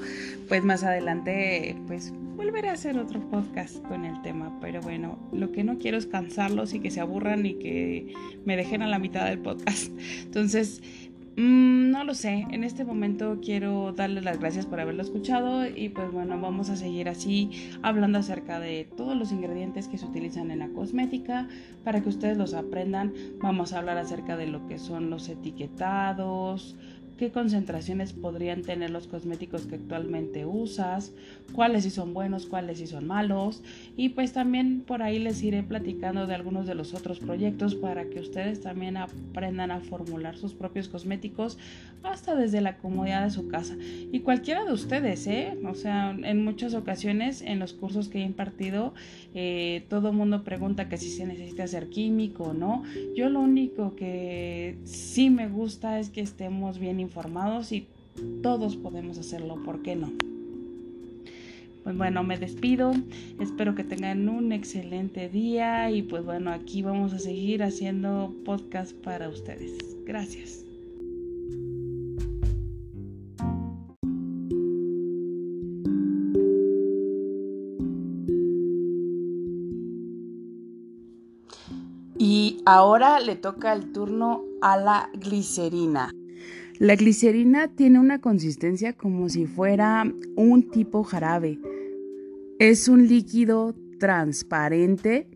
pues 0.49 0.65
más 0.65 0.83
adelante 0.85 1.77
pues 1.87 2.13
volveré 2.37 2.69
a 2.69 2.73
hacer 2.73 2.99
otro 2.99 3.21
podcast 3.31 3.83
con 3.87 4.05
el 4.05 4.21
tema, 4.23 4.59
pero 4.61 4.81
bueno, 4.81 5.19
lo 5.33 5.53
que 5.53 5.65
no 5.65 5.79
quiero 5.79 5.99
es 5.99 6.07
cansarlos 6.07 6.75
y 6.75 6.81
que 6.81 6.91
se 6.91 7.01
aburran 7.01 7.47
y 7.47 7.55
que 7.55 8.15
me 8.45 8.57
dejen 8.57 8.83
a 8.83 8.89
la 8.89 8.99
mitad 8.99 9.27
del 9.27 9.39
podcast. 9.39 9.93
Entonces, 10.25 10.83
Mm, 11.37 11.91
no 11.91 12.03
lo 12.05 12.15
sé, 12.15 12.47
en 12.51 12.65
este 12.65 12.85
momento 12.85 13.39
quiero 13.41 13.93
darles 13.93 14.25
las 14.25 14.41
gracias 14.41 14.67
por 14.67 14.81
haberlo 14.81 15.03
escuchado 15.03 15.65
y 15.65 15.89
pues 15.89 16.11
bueno, 16.11 16.41
vamos 16.41 16.71
a 16.71 16.77
seguir 16.77 17.09
así 17.09 17.51
hablando 17.83 18.19
acerca 18.19 18.59
de 18.59 18.89
todos 18.97 19.17
los 19.17 19.31
ingredientes 19.31 19.87
que 19.87 19.97
se 19.97 20.07
utilizan 20.07 20.51
en 20.51 20.59
la 20.59 20.69
cosmética 20.71 21.49
para 21.85 22.03
que 22.03 22.09
ustedes 22.09 22.37
los 22.37 22.53
aprendan. 22.55 23.15
Vamos 23.41 23.73
a 23.73 23.79
hablar 23.79 23.97
acerca 23.97 24.37
de 24.37 24.49
lo 24.49 24.67
que 24.67 24.79
son 24.79 25.09
los 25.09 25.29
etiquetados, 25.29 26.77
qué 27.21 27.31
concentraciones 27.31 28.15
podrían 28.15 28.63
tener 28.63 28.89
los 28.89 29.07
cosméticos 29.07 29.67
que 29.67 29.75
actualmente 29.75 30.47
usas, 30.47 31.13
cuáles 31.53 31.85
si 31.85 31.91
son 31.91 32.15
buenos, 32.15 32.47
cuáles 32.47 32.79
si 32.79 32.87
son 32.87 33.07
malos 33.07 33.63
y 33.95 34.09
pues 34.09 34.33
también 34.33 34.81
por 34.87 35.03
ahí 35.03 35.19
les 35.19 35.43
iré 35.43 35.63
platicando 35.63 36.27
de 36.27 36.35
algunos 36.35 36.67
de 36.67 36.75
los 36.75 36.95
otros 36.95 37.19
proyectos 37.19 37.75
para 37.75 38.09
que 38.09 38.21
ustedes 38.21 38.63
también 38.63 38.97
aprendan 38.97 39.71
a 39.71 39.81
formular 39.81 40.39
sus 40.39 40.55
propios 40.55 40.89
cosméticos 40.89 41.59
hasta 42.03 42.35
desde 42.35 42.63
la 42.63 42.79
comodidad 42.79 43.25
de 43.25 43.31
su 43.31 43.49
casa 43.49 43.77
y 44.11 44.21
cualquiera 44.21 44.65
de 44.65 44.73
ustedes, 44.73 45.27
¿eh? 45.27 45.59
O 45.69 45.75
sea, 45.75 46.17
en 46.23 46.43
muchas 46.43 46.73
ocasiones 46.73 47.43
en 47.43 47.59
los 47.59 47.75
cursos 47.75 48.09
que 48.09 48.21
he 48.21 48.25
impartido 48.25 48.95
eh, 49.35 49.85
todo 49.91 50.09
el 50.09 50.17
mundo 50.17 50.43
pregunta 50.43 50.89
que 50.89 50.97
si 50.97 51.11
se 51.11 51.27
necesita 51.27 51.67
ser 51.67 51.91
químico 51.91 52.45
o 52.45 52.55
no. 52.55 52.83
Yo 53.15 53.29
lo 53.29 53.41
único 53.41 53.95
que 53.95 54.79
sí 54.85 55.29
me 55.29 55.49
gusta 55.49 55.99
es 55.99 56.09
que 56.09 56.23
estemos 56.23 56.79
bien 56.79 56.99
informados 56.99 57.10
informados 57.11 57.73
y 57.73 57.89
todos 58.41 58.77
podemos 58.77 59.19
hacerlo, 59.19 59.57
¿por 59.65 59.83
qué 59.83 59.97
no? 59.97 60.13
Pues 61.83 61.97
bueno, 61.97 62.23
me 62.23 62.39
despido, 62.39 62.93
espero 63.41 63.75
que 63.75 63.83
tengan 63.83 64.29
un 64.29 64.53
excelente 64.53 65.29
día 65.29 65.91
y 65.91 66.03
pues 66.03 66.25
bueno, 66.25 66.53
aquí 66.53 66.83
vamos 66.83 67.13
a 67.13 67.19
seguir 67.19 67.65
haciendo 67.65 68.33
podcast 68.45 68.93
para 68.93 69.29
ustedes. 69.29 69.77
Gracias. 70.05 70.65
Y 82.19 82.63
ahora 82.67 83.19
le 83.19 83.35
toca 83.35 83.73
el 83.73 83.91
turno 83.93 84.45
a 84.61 84.77
la 84.77 85.11
glicerina. 85.15 86.13
La 86.81 86.95
glicerina 86.95 87.69
tiene 87.69 87.99
una 87.99 88.23
consistencia 88.23 88.95
como 88.95 89.29
si 89.29 89.45
fuera 89.45 90.11
un 90.35 90.71
tipo 90.71 91.05
jarabe. 91.05 91.59
Es 92.59 92.89
un 92.89 93.07
líquido 93.07 93.75
transparente 93.99 95.29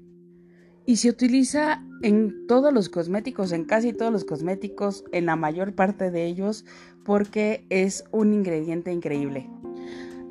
y 0.86 0.96
se 0.96 1.10
utiliza 1.10 1.84
en 2.00 2.46
todos 2.46 2.72
los 2.72 2.88
cosméticos, 2.88 3.52
en 3.52 3.66
casi 3.66 3.92
todos 3.92 4.10
los 4.10 4.24
cosméticos, 4.24 5.04
en 5.12 5.26
la 5.26 5.36
mayor 5.36 5.74
parte 5.74 6.10
de 6.10 6.24
ellos, 6.24 6.64
porque 7.04 7.66
es 7.68 8.04
un 8.10 8.32
ingrediente 8.32 8.90
increíble. 8.90 9.46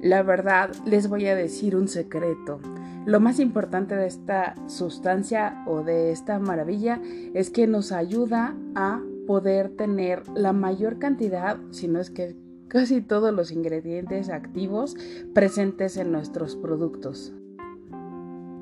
La 0.02 0.24
verdad, 0.24 0.72
les 0.84 1.10
voy 1.10 1.28
a 1.28 1.36
decir 1.36 1.76
un 1.76 1.90
secreto. 1.90 2.60
Lo 3.06 3.20
más 3.20 3.40
importante 3.40 3.96
de 3.96 4.08
esta 4.08 4.56
sustancia 4.66 5.64
o 5.68 5.84
de 5.84 6.12
esta 6.12 6.40
maravilla 6.40 7.00
es 7.36 7.52
que 7.52 7.68
nos 7.68 7.92
ayuda 7.92 8.58
a 8.74 9.00
poder 9.26 9.76
tener 9.76 10.28
la 10.30 10.54
mayor 10.54 11.00
cantidad, 11.00 11.58
si 11.72 11.88
no 11.88 12.00
es 12.00 12.10
que 12.10 12.36
casi 12.68 13.02
todos 13.02 13.32
los 13.34 13.52
ingredientes 13.52 14.30
activos 14.30 14.96
presentes 15.34 15.98
en 15.98 16.12
nuestros 16.12 16.56
productos. 16.56 17.32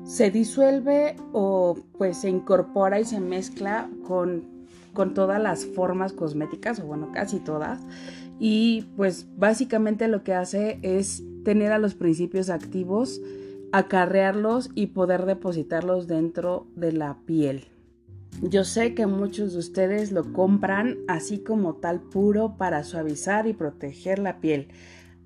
Se 0.04 0.30
disuelve 0.30 1.16
o 1.32 1.78
pues 1.96 2.18
se 2.18 2.28
incorpora 2.28 3.00
y 3.00 3.04
se 3.04 3.20
mezcla 3.20 3.88
con, 4.06 4.66
con 4.92 5.14
todas 5.14 5.40
las 5.40 5.64
formas 5.64 6.12
cosméticas, 6.12 6.80
o 6.80 6.86
bueno, 6.86 7.10
casi 7.12 7.40
todas. 7.40 7.80
Y 8.38 8.88
pues 8.96 9.28
básicamente 9.36 10.08
lo 10.08 10.22
que 10.24 10.34
hace 10.34 10.78
es 10.82 11.22
tener 11.44 11.72
a 11.72 11.78
los 11.78 11.94
principios 11.94 12.50
activos, 12.50 13.20
acarrearlos 13.72 14.70
y 14.74 14.88
poder 14.88 15.24
depositarlos 15.24 16.06
dentro 16.06 16.66
de 16.76 16.92
la 16.92 17.18
piel. 17.24 17.71
Yo 18.40 18.64
sé 18.64 18.94
que 18.94 19.06
muchos 19.06 19.52
de 19.52 19.58
ustedes 19.58 20.10
lo 20.10 20.32
compran 20.32 20.98
así 21.06 21.38
como 21.38 21.74
tal 21.74 22.00
puro 22.00 22.56
para 22.56 22.82
suavizar 22.82 23.46
y 23.46 23.52
proteger 23.52 24.18
la 24.18 24.40
piel, 24.40 24.68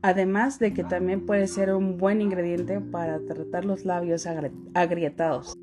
además 0.03 0.59
de 0.59 0.75
que 0.75 0.85
también 0.85 1.25
puede 1.25 1.47
ser 1.47 1.75
un 1.75 1.97
buen 1.97 2.21
ingrediente 2.21 2.81
para 2.81 3.21
tratar 3.21 3.65
los 3.65 3.85
labios 3.85 4.27
agrietados. 4.75 5.57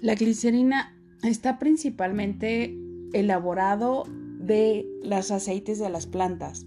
La 0.00 0.14
glicerina 0.14 0.96
está 1.22 1.58
principalmente 1.58 2.76
elaborado 3.12 4.04
de 4.38 4.86
los 5.02 5.30
aceites 5.30 5.78
de 5.78 5.90
las 5.90 6.06
plantas, 6.06 6.66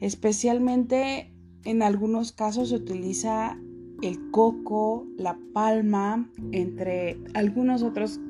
especialmente 0.00 1.32
en 1.64 1.82
algunos 1.82 2.32
casos 2.32 2.70
se 2.70 2.76
utiliza 2.76 3.58
el 4.02 4.30
coco, 4.30 5.06
la 5.16 5.38
palma, 5.52 6.28
entre 6.50 7.18
algunos 7.34 7.82
otros 7.82 8.20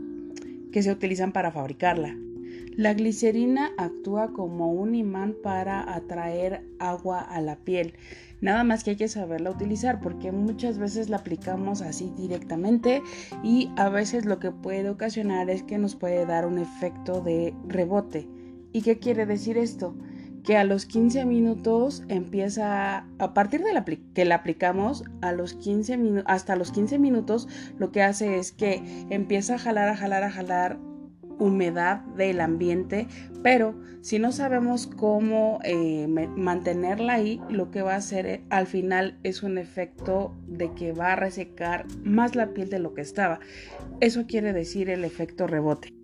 que 0.73 0.83
se 0.83 0.91
utilizan 0.91 1.33
para 1.33 1.53
fabricarla. 1.53 2.17
La 2.77 2.95
glicerina 2.95 3.73
actúa 3.77 4.33
como 4.33 4.73
un 4.73 4.95
imán 4.95 5.37
para 5.43 5.95
atraer 5.95 6.65
agua 6.79 7.21
a 7.21 7.41
la 7.43 7.57
piel. 7.57 7.95
Nada 8.41 8.65
más 8.65 8.83
que 8.83 8.91
hay 8.91 8.97
que 8.97 9.09
saberla 9.09 9.51
utilizar 9.51 10.01
porque 10.01 10.33
muchas 10.33 10.79
veces 10.79 11.11
la 11.11 11.19
aplicamos 11.19 11.83
así 11.83 12.13
directamente 12.17 13.03
y 13.45 13.71
a 13.77 13.89
veces 13.89 14.25
lo 14.25 14.39
que 14.39 14.51
puede 14.51 14.89
ocasionar 14.89 15.51
es 15.51 15.63
que 15.63 15.79
nos 15.79 15.95
puede 15.97 16.25
dar 16.25 16.47
un 16.47 16.59
efecto 16.59 17.21
de 17.21 17.55
rebote. 17.69 18.27
¿Y 18.73 18.81
qué 18.81 18.99
quiere 18.99 19.27
decir 19.27 19.59
esto? 19.59 19.95
Que 20.45 20.57
a 20.57 20.65
los 20.65 20.87
15 20.87 21.25
minutos 21.25 22.03
empieza, 22.09 23.07
a 23.19 23.35
partir 23.35 23.63
de 23.63 23.73
la, 23.73 23.85
que 23.85 24.25
la 24.25 24.37
aplicamos, 24.37 25.05
a 25.21 25.33
los 25.33 25.55
15 25.55 26.25
hasta 26.27 26.57
los 26.57 26.73
15 26.73 26.99
minutos, 26.99 27.49
lo 27.79 27.93
que 27.93 28.03
hace 28.03 28.39
es 28.39 28.53
que 28.53 28.83
empieza 29.11 29.55
a 29.55 29.59
jalar, 29.59 29.89
a 29.89 29.97
jalar, 29.97 30.25
a 30.25 30.31
jalar 30.31 30.79
humedad 31.39 32.01
del 32.17 32.41
ambiente, 32.41 33.09
pero 33.43 33.75
si 34.01 34.19
no 34.19 34.33
sabemos 34.33 34.87
cómo 34.87 35.59
eh, 35.65 36.07
mantenerla 36.09 37.15
ahí, 37.15 37.41
lo 37.49 37.71
que 37.71 37.83
va 37.83 37.95
a 37.95 37.97
hacer 37.97 38.27
eh, 38.27 38.45
al 38.51 38.67
final 38.67 39.19
es 39.23 39.43
un 39.43 39.59
efecto 39.59 40.35
de 40.47 40.73
que 40.75 40.93
va 40.93 41.13
a 41.13 41.17
resecar 41.17 41.87
más 42.05 42.37
la 42.37 42.53
piel 42.53 42.69
de 42.69 42.79
lo 42.79 42.95
que 42.95 43.01
estaba. 43.01 43.41
Eso 44.01 44.27
quiere 44.27 44.53
decir 44.53 44.91
el 44.91 45.05
efecto 45.05 45.47
rebote. 45.47 46.02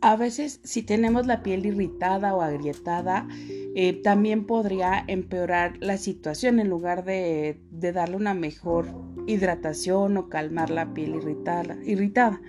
A 0.00 0.14
veces 0.16 0.60
si 0.62 0.82
tenemos 0.82 1.26
la 1.26 1.42
piel 1.42 1.66
irritada 1.66 2.34
o 2.34 2.40
agrietada, 2.42 3.26
eh, 3.74 4.00
también 4.02 4.46
podría 4.46 5.04
empeorar 5.06 5.74
la 5.80 5.98
situación 5.98 6.60
en 6.60 6.68
lugar 6.68 7.04
de, 7.04 7.60
darle 7.70 8.16
una 8.16 8.34
mejor 8.34 8.86
hidratación 9.26 10.16
o 10.16 10.28
calmar 10.28 10.70
la 10.70 10.94
piel 10.94 11.16
irritada, 11.16 11.76
irritada. 11.84 12.40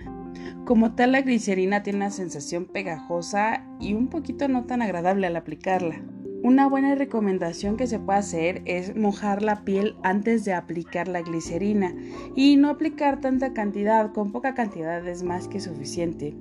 Como 0.64 0.94
tal, 0.94 1.12
la 1.12 1.22
glicerina 1.22 1.82
tiene 1.82 1.98
una 1.98 2.10
sensación 2.10 2.66
pegajosa 2.66 3.66
y 3.80 3.94
un 3.94 4.08
poquito 4.08 4.46
no 4.46 4.66
tan 4.66 4.80
agradable 4.80 5.26
al 5.26 5.36
aplicarla. 5.36 6.00
Una 6.42 6.66
buena 6.66 6.94
recomendación 6.94 7.76
que 7.76 7.86
se 7.86 7.98
puede 7.98 8.18
hacer 8.20 8.62
es 8.64 8.96
mojar 8.96 9.42
la 9.42 9.62
piel 9.62 9.96
antes 10.02 10.42
de 10.46 10.54
aplicar 10.54 11.06
la 11.06 11.20
glicerina 11.20 11.94
y 12.34 12.56
no 12.56 12.70
aplicar 12.70 13.20
tanta 13.20 13.52
cantidad, 13.52 14.12
con 14.14 14.32
poca 14.32 14.54
cantidad 14.54 15.06
es 15.06 15.22
más 15.22 15.48
que 15.48 15.60
suficiente. 15.60 16.34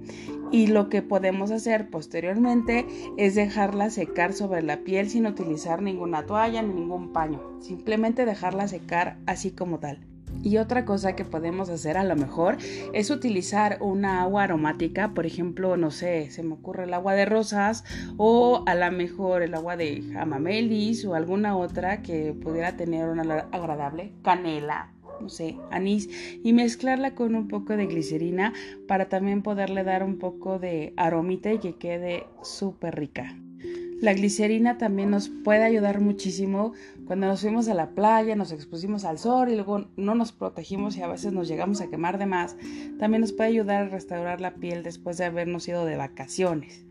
Y 0.52 0.68
lo 0.68 0.88
que 0.88 1.02
podemos 1.02 1.52
hacer 1.52 1.90
posteriormente 1.90 2.86
es 3.18 3.36
dejarla 3.36 3.90
secar 3.90 4.32
sobre 4.32 4.62
la 4.62 4.86
piel 4.86 5.10
sin 5.10 5.28
utilizar 5.28 5.82
ninguna 5.82 6.26
toalla 6.26 6.62
ni 6.62 6.76
ningún 6.76 7.12
paño, 7.12 7.60
simplemente 7.60 8.26
dejarla 8.26 8.70
secar 8.70 9.18
así 9.26 9.52
como 9.52 9.80
tal. 9.80 10.00
Y 10.42 10.58
otra 10.58 10.86
cosa 10.86 11.16
que 11.16 11.26
podemos 11.26 11.70
hacer 11.70 11.98
a 11.98 12.04
lo 12.04 12.16
mejor 12.16 12.58
es 12.94 13.10
utilizar 13.10 13.78
una 13.82 14.22
agua 14.22 14.44
aromática, 14.44 15.14
por 15.14 15.26
ejemplo, 15.26 15.76
no 15.76 15.92
sé, 15.92 16.32
se 16.32 16.44
me 16.44 16.54
ocurre 16.54 16.86
el 16.86 16.94
agua 16.94 17.14
de 17.14 17.26
rosas 17.26 17.84
o 18.18 18.64
a 18.66 18.76
lo 18.76 18.92
mejor 18.92 19.42
el 19.42 19.54
agua 19.54 19.76
de 19.76 20.02
jamamelis 20.14 21.04
o 21.06 21.14
alguna 21.14 21.58
otra 21.58 22.02
que 22.02 22.34
pudiera 22.34 22.78
tener 22.78 23.10
una 23.10 23.48
agradable 23.52 24.14
canela, 24.24 24.94
no 25.20 25.28
sé, 25.28 25.58
anís 25.72 26.10
y 26.44 26.54
mezclarla 26.54 27.16
con 27.16 27.36
un 27.36 27.48
poco 27.48 27.76
de 27.76 27.88
glicerina 27.88 28.54
para 28.88 29.10
también 29.10 29.42
poderle 29.42 29.84
dar 29.84 30.04
un 30.04 30.18
poco 30.18 30.58
de 30.58 30.94
aromita 30.96 31.52
y 31.52 31.60
que 31.60 31.76
quede 31.76 32.28
súper 32.42 32.96
rica. 32.96 33.36
La 34.02 34.14
glicerina 34.14 34.78
también 34.78 35.12
nos 35.12 35.28
puede 35.28 35.64
ayudar 35.64 36.00
muchísimo 36.00 36.72
cuando 37.06 37.28
nos 37.28 37.42
fuimos 37.42 37.68
a 37.68 37.74
la 37.74 37.90
playa, 37.90 38.36
nos 38.36 38.54
expusimos 38.54 39.04
al 39.04 39.18
sol 39.18 39.50
y 39.50 39.56
luego 39.56 39.88
no 39.98 40.16
nos 40.16 40.32
protegimos 40.32 40.96
y 40.96 41.02
a 41.02 41.08
veces 41.08 41.34
nos 41.34 41.50
llegamos 41.50 41.82
a 41.82 41.90
quemar 41.90 42.18
de 42.18 42.26
más. 42.26 42.56
También 42.98 43.22
nos 43.22 43.34
puede 43.34 43.50
ayudar 43.50 43.84
a 43.84 43.90
restaurar 43.90 44.40
la 44.40 44.56
piel 44.56 44.84
después 44.84 45.18
de 45.18 45.26
habernos 45.26 45.68
ido 45.68 45.86
de 45.86 45.98
vacaciones. 45.98 46.86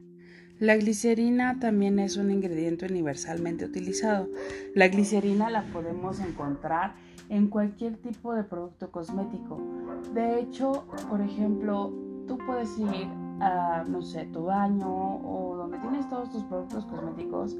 La 0.59 0.77
glicerina 0.77 1.59
también 1.61 1.99
es 1.99 2.17
un 2.17 2.31
ingrediente 2.31 2.87
universalmente 2.87 3.65
utilizado. 3.65 4.29
La 4.75 4.89
glicerina 4.89 5.49
la 5.49 5.63
podemos 5.73 6.21
encontrar 6.21 6.95
en 7.29 7.47
cualquier 7.47 7.97
tipo 7.97 8.35
de 8.35 8.43
producto 8.45 8.91
cosmético. 8.91 9.61
De 10.15 10.41
hecho, 10.41 10.85
por 11.09 11.21
ejemplo, 11.23 11.95
tú 12.27 12.39
puedes 12.45 12.77
ir 12.79 13.09
a, 13.41 13.85
no 13.89 14.03
sé, 14.03 14.27
tu 14.27 14.45
baño 14.45 14.89
o 14.89 15.48
donde 15.69 15.87
tienes 15.87 16.09
todos 16.09 16.31
tus 16.31 16.45
productos 16.45 16.87
cosméticos 16.87 17.55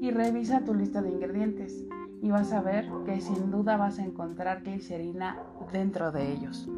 y 0.00 0.10
revisa 0.10 0.64
tu 0.64 0.74
lista 0.74 1.00
de 1.00 1.08
ingredientes 1.08 1.86
y 2.20 2.30
vas 2.30 2.52
a 2.52 2.60
ver 2.60 2.86
que 3.06 3.20
sin 3.20 3.50
duda 3.50 3.78
vas 3.78 3.98
a 3.98 4.04
encontrar 4.04 4.62
glicerina 4.62 5.38
dentro 5.72 6.12
de 6.12 6.32
ellos. 6.32 6.68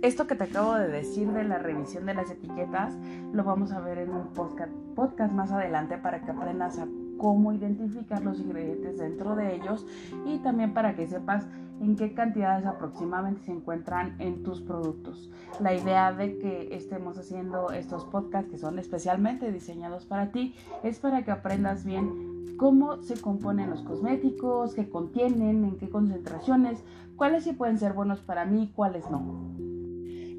Esto 0.00 0.26
que 0.26 0.36
te 0.36 0.44
acabo 0.44 0.74
de 0.76 0.88
decir 0.88 1.30
de 1.32 1.44
la 1.44 1.58
revisión 1.58 2.06
de 2.06 2.14
las 2.14 2.30
etiquetas 2.30 2.96
lo 3.34 3.44
vamos 3.44 3.72
a 3.72 3.80
ver 3.80 3.98
en 3.98 4.10
un 4.10 4.28
podcast, 4.28 4.72
podcast 4.94 5.34
más 5.34 5.52
adelante 5.52 5.98
para 5.98 6.22
que 6.22 6.30
aprendas 6.30 6.78
a 6.78 6.86
cómo 7.20 7.52
identificar 7.52 8.22
los 8.24 8.40
ingredientes 8.40 8.98
dentro 8.98 9.36
de 9.36 9.54
ellos 9.54 9.86
y 10.24 10.38
también 10.38 10.72
para 10.72 10.94
que 10.96 11.06
sepas 11.06 11.46
en 11.80 11.96
qué 11.96 12.14
cantidades 12.14 12.64
aproximadamente 12.64 13.42
se 13.42 13.52
encuentran 13.52 14.16
en 14.20 14.42
tus 14.42 14.62
productos. 14.62 15.30
La 15.60 15.74
idea 15.74 16.12
de 16.12 16.38
que 16.38 16.74
estemos 16.74 17.18
haciendo 17.18 17.72
estos 17.72 18.06
podcasts 18.06 18.50
que 18.50 18.58
son 18.58 18.78
especialmente 18.78 19.52
diseñados 19.52 20.06
para 20.06 20.32
ti 20.32 20.54
es 20.82 20.98
para 20.98 21.22
que 21.22 21.30
aprendas 21.30 21.84
bien 21.84 22.56
cómo 22.56 23.02
se 23.02 23.20
componen 23.20 23.70
los 23.70 23.82
cosméticos, 23.82 24.74
qué 24.74 24.88
contienen, 24.88 25.64
en 25.64 25.76
qué 25.76 25.90
concentraciones, 25.90 26.82
cuáles 27.16 27.44
sí 27.44 27.52
pueden 27.52 27.78
ser 27.78 27.92
buenos 27.92 28.20
para 28.20 28.46
mí 28.46 28.62
y 28.62 28.68
cuáles 28.68 29.10
no. 29.10 29.69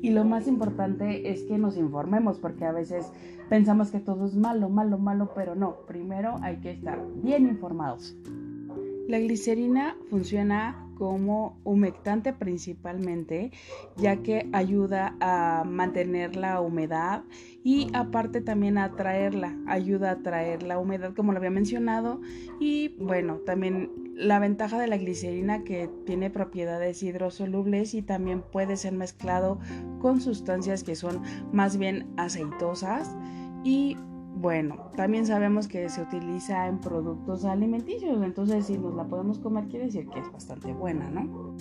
Y 0.01 0.09
lo 0.09 0.25
más 0.25 0.47
importante 0.47 1.31
es 1.31 1.43
que 1.43 1.57
nos 1.57 1.77
informemos 1.77 2.39
porque 2.39 2.65
a 2.65 2.71
veces 2.71 3.11
pensamos 3.49 3.91
que 3.91 3.99
todo 3.99 4.25
es 4.25 4.35
malo, 4.35 4.69
malo, 4.69 4.97
malo, 4.97 5.31
pero 5.35 5.55
no. 5.55 5.85
Primero 5.87 6.37
hay 6.41 6.57
que 6.57 6.71
estar 6.71 6.99
bien 7.21 7.47
informados. 7.47 8.15
La 9.07 9.19
glicerina 9.19 9.95
funciona 10.09 10.87
como 11.01 11.59
humectante 11.63 12.31
principalmente, 12.31 13.49
ya 13.97 14.17
que 14.17 14.47
ayuda 14.53 15.15
a 15.19 15.63
mantener 15.65 16.35
la 16.35 16.61
humedad 16.61 17.23
y 17.63 17.87
aparte 17.93 18.39
también 18.39 18.77
a 18.77 18.83
atraerla, 18.83 19.57
ayuda 19.65 20.09
a 20.09 20.13
atraer 20.13 20.61
la 20.61 20.77
humedad 20.77 21.15
como 21.15 21.31
lo 21.31 21.39
había 21.39 21.49
mencionado. 21.49 22.21
Y 22.59 22.89
bueno, 22.99 23.37
también 23.47 23.89
la 24.15 24.37
ventaja 24.37 24.79
de 24.79 24.85
la 24.85 24.97
glicerina 24.97 25.63
que 25.63 25.89
tiene 26.05 26.29
propiedades 26.29 27.01
hidrosolubles 27.01 27.95
y 27.95 28.03
también 28.03 28.43
puede 28.43 28.77
ser 28.77 28.93
mezclado 28.93 29.57
con 30.01 30.21
sustancias 30.21 30.83
que 30.83 30.95
son 30.95 31.23
más 31.51 31.77
bien 31.77 32.13
aceitosas 32.17 33.09
y 33.63 33.97
bueno, 34.35 34.89
también 34.95 35.25
sabemos 35.25 35.67
que 35.67 35.87
se 35.89 36.01
utiliza 36.01 36.67
en 36.67 36.79
productos 36.79 37.45
alimenticios, 37.45 38.23
entonces 38.23 38.65
si 38.65 38.77
nos 38.77 38.95
la 38.95 39.03
podemos 39.03 39.39
comer 39.39 39.67
quiere 39.67 39.85
decir 39.85 40.07
que 40.07 40.19
es 40.19 40.31
bastante 40.31 40.73
buena, 40.73 41.09
¿no? 41.09 41.55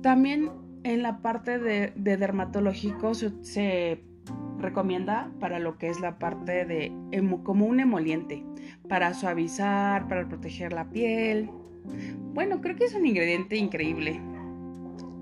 También 0.00 0.50
en 0.82 1.02
la 1.02 1.18
parte 1.18 1.58
de, 1.58 1.92
dermatológico 1.96 3.14
se, 3.14 4.02
recomienda 4.58 5.30
para 5.40 5.58
lo 5.58 5.76
que 5.76 5.88
es 5.88 6.00
la 6.00 6.18
parte 6.18 6.64
de 6.64 6.92
como 7.42 7.66
un 7.66 7.80
emoliente, 7.80 8.42
para 8.88 9.12
suavizar, 9.12 10.08
para 10.08 10.26
proteger 10.26 10.72
la 10.72 10.88
piel. 10.88 11.50
Bueno, 12.32 12.62
creo 12.62 12.74
que 12.74 12.84
es 12.84 12.94
un 12.94 13.04
ingrediente 13.04 13.56
increíble. 13.56 14.20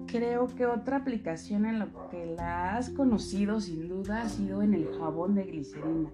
Creo 0.06 0.46
que 0.54 0.66
otra 0.66 0.98
aplicación 0.98 1.66
en 1.66 1.80
lo 1.80 2.08
que 2.10 2.26
la 2.26 2.76
has 2.76 2.90
conocido 2.90 3.60
sin 3.60 3.88
duda 3.88 4.22
ha 4.22 4.28
sido 4.28 4.62
en 4.62 4.74
el 4.74 4.88
jabón 4.98 5.34
de 5.34 5.44
glicerina 5.44 6.10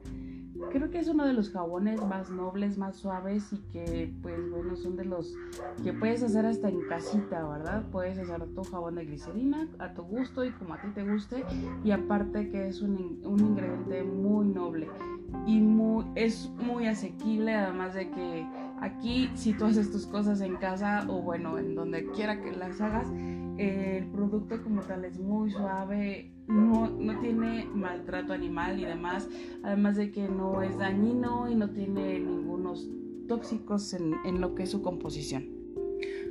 creo 0.71 0.90
que 0.90 0.99
es 0.99 1.09
uno 1.09 1.27
de 1.27 1.33
los 1.33 1.51
jabones 1.51 2.05
más 2.05 2.31
nobles, 2.31 2.79
más 2.79 2.97
suaves 2.97 3.53
y 3.53 3.59
que 3.73 4.12
pues 4.23 4.51
bueno 4.51 4.77
son 4.77 4.97
de 4.97 5.05
los 5.05 5.35
que 5.83 5.92
puedes 5.92 6.23
hacer 6.23 6.47
hasta 6.47 6.68
en 6.68 6.81
casita, 6.88 7.47
¿verdad? 7.47 7.85
Puedes 7.90 8.18
hacer 8.18 8.44
tu 8.55 8.64
jabón 8.64 8.97
de 8.97 9.05
glicerina 9.05 9.68
a 9.79 9.94
tu 9.94 10.03
gusto 10.03 10.44
y 10.44 10.51
como 10.53 10.75
a 10.75 10.81
ti 10.81 10.88
te 10.94 11.05
guste 11.05 11.44
y 11.85 11.90
aparte 11.90 12.51
que 12.51 12.68
es 12.68 12.83
un, 12.83 13.21
un 13.25 13.40
ingrediente 13.40 14.03
muy 14.03 14.47
noble 14.47 14.88
y 15.47 15.61
muy, 15.61 16.05
es 16.14 16.51
muy 16.57 16.87
asequible 16.87 17.55
además 17.55 17.94
de 17.94 18.11
que 18.11 18.47
aquí 18.81 19.31
si 19.35 19.53
tú 19.53 19.66
haces 19.66 19.90
tus 19.90 20.07
cosas 20.07 20.40
en 20.40 20.57
casa 20.57 21.05
o 21.09 21.23
bueno 21.23 21.59
en 21.59 21.75
donde 21.75 22.07
quiera 22.11 22.40
que 22.40 22.53
las 22.53 22.81
hagas 22.81 23.09
el 23.59 24.07
producto 24.07 24.62
como 24.62 24.83
tal 24.83 25.05
es 25.05 25.18
muy 25.18 25.51
suave, 25.51 26.31
no, 26.47 26.88
no, 26.88 27.21
tiene 27.21 27.66
maltrato 27.66 28.33
animal 28.33 28.79
y 28.79 28.85
demás, 28.85 29.29
además 29.62 29.97
de 29.97 30.11
que 30.11 30.29
no 30.29 30.62
es 30.62 30.79
dañino 30.79 31.51
y 31.51 31.55
no 31.55 31.71
tiene 31.71 32.21
ningunos 32.21 32.88
tóxicos 33.27 33.92
en, 33.94 34.14
en 34.25 34.40
lo 34.40 34.55
que 34.55 34.62
es 34.62 34.71
su 34.71 34.81
composición. 34.81 35.47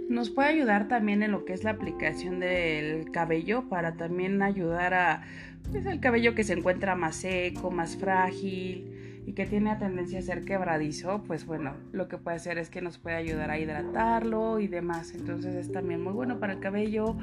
Nos 0.09 0.29
puede 0.29 0.47
ayudar 0.47 0.87
también 0.87 1.21
en 1.21 1.31
lo 1.31 1.43
que 1.43 1.51
es 1.51 1.65
la 1.65 1.71
aplicación 1.71 2.39
del 2.39 3.11
cabello 3.11 3.67
para 3.67 3.97
también 3.97 4.41
ayudar 4.41 4.93
a 4.93 5.23
pues, 5.69 5.85
el 5.85 5.99
cabello 5.99 6.33
que 6.33 6.45
se 6.45 6.53
encuentra 6.53 6.95
más 6.95 7.17
seco, 7.17 7.71
más 7.71 7.97
frágil, 7.97 8.96
y 9.27 9.33
que 9.33 9.45
tiene 9.45 9.75
tendencia 9.75 10.19
a 10.19 10.21
ser 10.21 10.45
quebradizo, 10.45 11.21
pues 11.27 11.45
bueno, 11.45 11.73
lo 11.91 12.07
que 12.07 12.17
puede 12.17 12.37
hacer 12.37 12.57
es 12.57 12.69
que 12.69 12.81
nos 12.81 12.97
puede 12.97 13.17
ayudar 13.17 13.51
a 13.51 13.59
hidratarlo 13.59 14.61
y 14.61 14.69
demás. 14.69 15.13
Entonces 15.13 15.53
es 15.53 15.69
también 15.69 16.01
muy 16.01 16.13
bueno 16.13 16.39
para 16.39 16.53
el 16.53 16.61
cabello. 16.61 17.17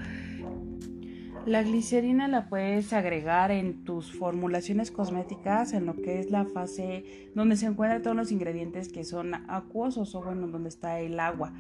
La 1.46 1.62
glicerina 1.62 2.28
la 2.28 2.50
puedes 2.50 2.92
agregar 2.92 3.50
en 3.50 3.84
tus 3.84 4.12
formulaciones 4.12 4.90
cosméticas, 4.90 5.72
en 5.72 5.86
lo 5.86 5.96
que 5.96 6.20
es 6.20 6.30
la 6.30 6.44
fase 6.44 7.30
donde 7.34 7.56
se 7.56 7.66
encuentran 7.66 8.02
todos 8.02 8.16
los 8.16 8.32
ingredientes 8.32 8.90
que 8.90 9.04
son 9.04 9.34
acuosos 9.48 10.14
o 10.14 10.22
bueno, 10.22 10.46
donde 10.48 10.68
está 10.68 11.00
el 11.00 11.18
agua. 11.18 11.54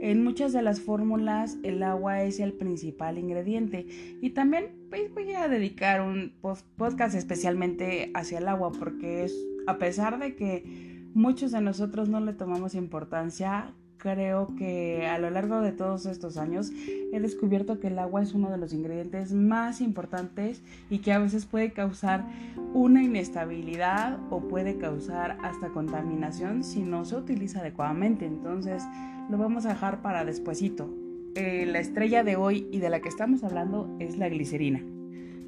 En 0.00 0.22
muchas 0.22 0.52
de 0.52 0.62
las 0.62 0.80
fórmulas 0.80 1.58
el 1.64 1.82
agua 1.82 2.22
es 2.22 2.38
el 2.38 2.52
principal 2.52 3.18
ingrediente 3.18 3.84
y 4.20 4.30
también 4.30 4.66
pues, 4.90 5.12
voy 5.12 5.32
a 5.32 5.48
dedicar 5.48 6.02
un 6.02 6.34
podcast 6.76 7.16
especialmente 7.16 8.12
hacia 8.14 8.38
el 8.38 8.46
agua 8.46 8.70
porque 8.70 9.24
es 9.24 9.34
a 9.68 9.76
pesar 9.76 10.18
de 10.18 10.34
que 10.34 10.64
muchos 11.12 11.52
de 11.52 11.60
nosotros 11.60 12.08
no 12.08 12.20
le 12.20 12.32
tomamos 12.32 12.74
importancia, 12.74 13.74
creo 13.98 14.54
que 14.56 15.06
a 15.06 15.18
lo 15.18 15.28
largo 15.28 15.60
de 15.60 15.72
todos 15.72 16.06
estos 16.06 16.38
años 16.38 16.70
he 17.12 17.20
descubierto 17.20 17.78
que 17.78 17.88
el 17.88 17.98
agua 17.98 18.22
es 18.22 18.32
uno 18.32 18.50
de 18.50 18.56
los 18.56 18.72
ingredientes 18.72 19.34
más 19.34 19.82
importantes 19.82 20.62
y 20.88 21.00
que 21.00 21.12
a 21.12 21.18
veces 21.18 21.44
puede 21.44 21.72
causar 21.72 22.24
una 22.72 23.02
inestabilidad 23.02 24.18
o 24.30 24.40
puede 24.40 24.78
causar 24.78 25.36
hasta 25.42 25.68
contaminación 25.68 26.64
si 26.64 26.80
no 26.80 27.04
se 27.04 27.16
utiliza 27.16 27.60
adecuadamente. 27.60 28.24
Entonces 28.24 28.82
lo 29.28 29.36
vamos 29.36 29.66
a 29.66 29.70
dejar 29.70 30.00
para 30.00 30.24
despuesito. 30.24 30.88
Eh, 31.34 31.66
la 31.66 31.78
estrella 31.78 32.24
de 32.24 32.36
hoy 32.36 32.66
y 32.72 32.78
de 32.78 32.88
la 32.88 33.00
que 33.00 33.10
estamos 33.10 33.44
hablando 33.44 33.94
es 33.98 34.16
la 34.16 34.30
glicerina. 34.30 34.82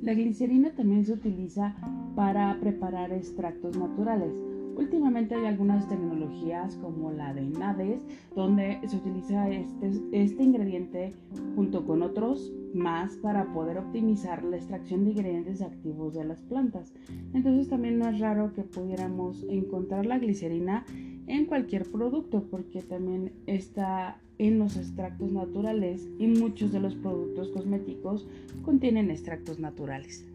La 0.03 0.15
glicerina 0.15 0.71
también 0.71 1.05
se 1.05 1.13
utiliza 1.13 1.75
para 2.17 2.59
preparar 2.59 3.13
extractos 3.13 3.77
naturales. 3.77 4.33
Últimamente 4.81 5.35
hay 5.35 5.45
algunas 5.45 5.87
tecnologías 5.91 6.75
como 6.77 7.13
la 7.13 7.35
de 7.35 7.43
NADES, 7.43 8.01
donde 8.35 8.81
se 8.89 8.97
utiliza 8.97 9.51
este, 9.51 9.93
este, 10.11 10.43
ingrediente 10.43 11.13
junto 11.55 11.85
con 11.85 12.03
otros 12.03 12.51
más 12.73 13.19
para 13.19 13.53
poder 13.53 13.77
optimizar 13.77 14.43
la 14.43 14.57
extracción 14.57 15.05
de 15.05 15.11
ingredientes 15.11 15.61
activos 15.61 16.15
de 16.15 16.25
las 16.25 16.41
plantas. 16.41 16.95
Entonces 17.35 17.69
también 17.69 17.99
no 17.99 18.09
es 18.09 18.21
raro 18.21 18.55
que 18.55 18.63
pudiéramos 18.63 19.45
encontrar 19.51 20.07
la 20.07 20.19
glicerina 20.19 20.87
en 21.27 21.45
cualquier 21.45 21.85
producto 21.85 22.47
porque 22.51 22.81
también 22.81 23.33
está 23.47 24.19
en 24.39 24.59
los 24.59 24.79
extractos 24.79 25.31
naturales 25.31 26.09
y 26.19 26.27
muchos 26.27 26.73
de 26.73 26.81
los 26.81 26.95
productos 26.95 27.51
cosméticos 27.51 28.27
contienen 28.65 29.11
extractos 29.11 29.59
naturales. 29.59 30.30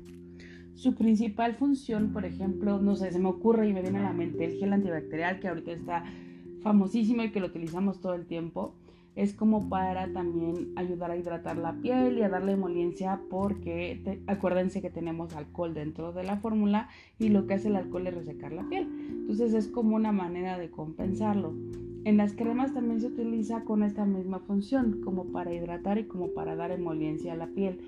Su 0.76 0.94
principal 0.94 1.56
función, 1.56 2.12
por 2.12 2.26
ejemplo, 2.26 2.82
no 2.82 2.96
sé, 2.96 3.12
se 3.12 3.20
me 3.20 3.30
ocurre 3.30 3.68
y 3.68 3.74
me 3.74 3.82
viene 3.82 4.00
a 4.00 4.04
la 4.04 4.14
mente 4.14 4.44
el 4.44 4.58
gel 4.58 4.74
antibacterial 4.74 5.40
que 5.40 5.48
ahorita 5.48 5.72
está 5.72 6.04
famosísimo 6.62 7.24
y 7.24 7.32
que 7.32 7.40
lo 7.40 7.48
utilizamos 7.48 8.02
todo 8.02 8.14
el 8.14 8.26
tiempo. 8.26 8.76
es 9.16 9.34
como 9.34 9.70
para 9.70 10.12
también 10.12 10.74
ayudar 10.76 11.12
a 11.12 11.16
hidratar 11.16 11.58
la 11.58 11.80
piel 11.80 12.18
y 12.18 12.24
a 12.24 12.28
darle 12.28 12.52
emoliencia 12.52 13.22
porque 13.30 14.22
acuérdense 14.28 14.82
que 14.82 14.90
tenemos 14.90 15.34
alcohol 15.36 15.74
dentro 15.74 16.12
de 16.12 16.26
la 16.26 16.36
fórmula 16.36 16.90
y 17.18 17.30
lo 17.30 17.48
que 17.48 17.54
hace 17.54 17.70
el 17.70 17.78
alcohol 17.78 18.08
es 18.08 18.14
resecar 18.14 18.52
la 18.52 18.68
piel. 18.68 18.90
Entonces 19.10 19.54
es 19.54 19.70
como 19.70 19.96
una 19.96 20.12
manera 20.12 20.58
de 20.58 20.70
compensarlo. 20.70 21.54
En 22.04 22.18
las 22.18 22.34
cremas 22.34 22.74
también 22.74 23.00
se 23.00 23.08
utiliza 23.08 23.64
con 23.64 23.82
esta 23.82 24.06
misma 24.06 24.40
función, 24.40 25.02
como 25.02 25.32
para 25.32 25.54
hidratar 25.54 25.98
y 25.98 26.04
como 26.04 26.34
para 26.34 26.58
dar 26.58 26.72
emoliencia 26.72 27.34
a 27.34 27.38
la 27.38 27.48
piel. 27.48 27.80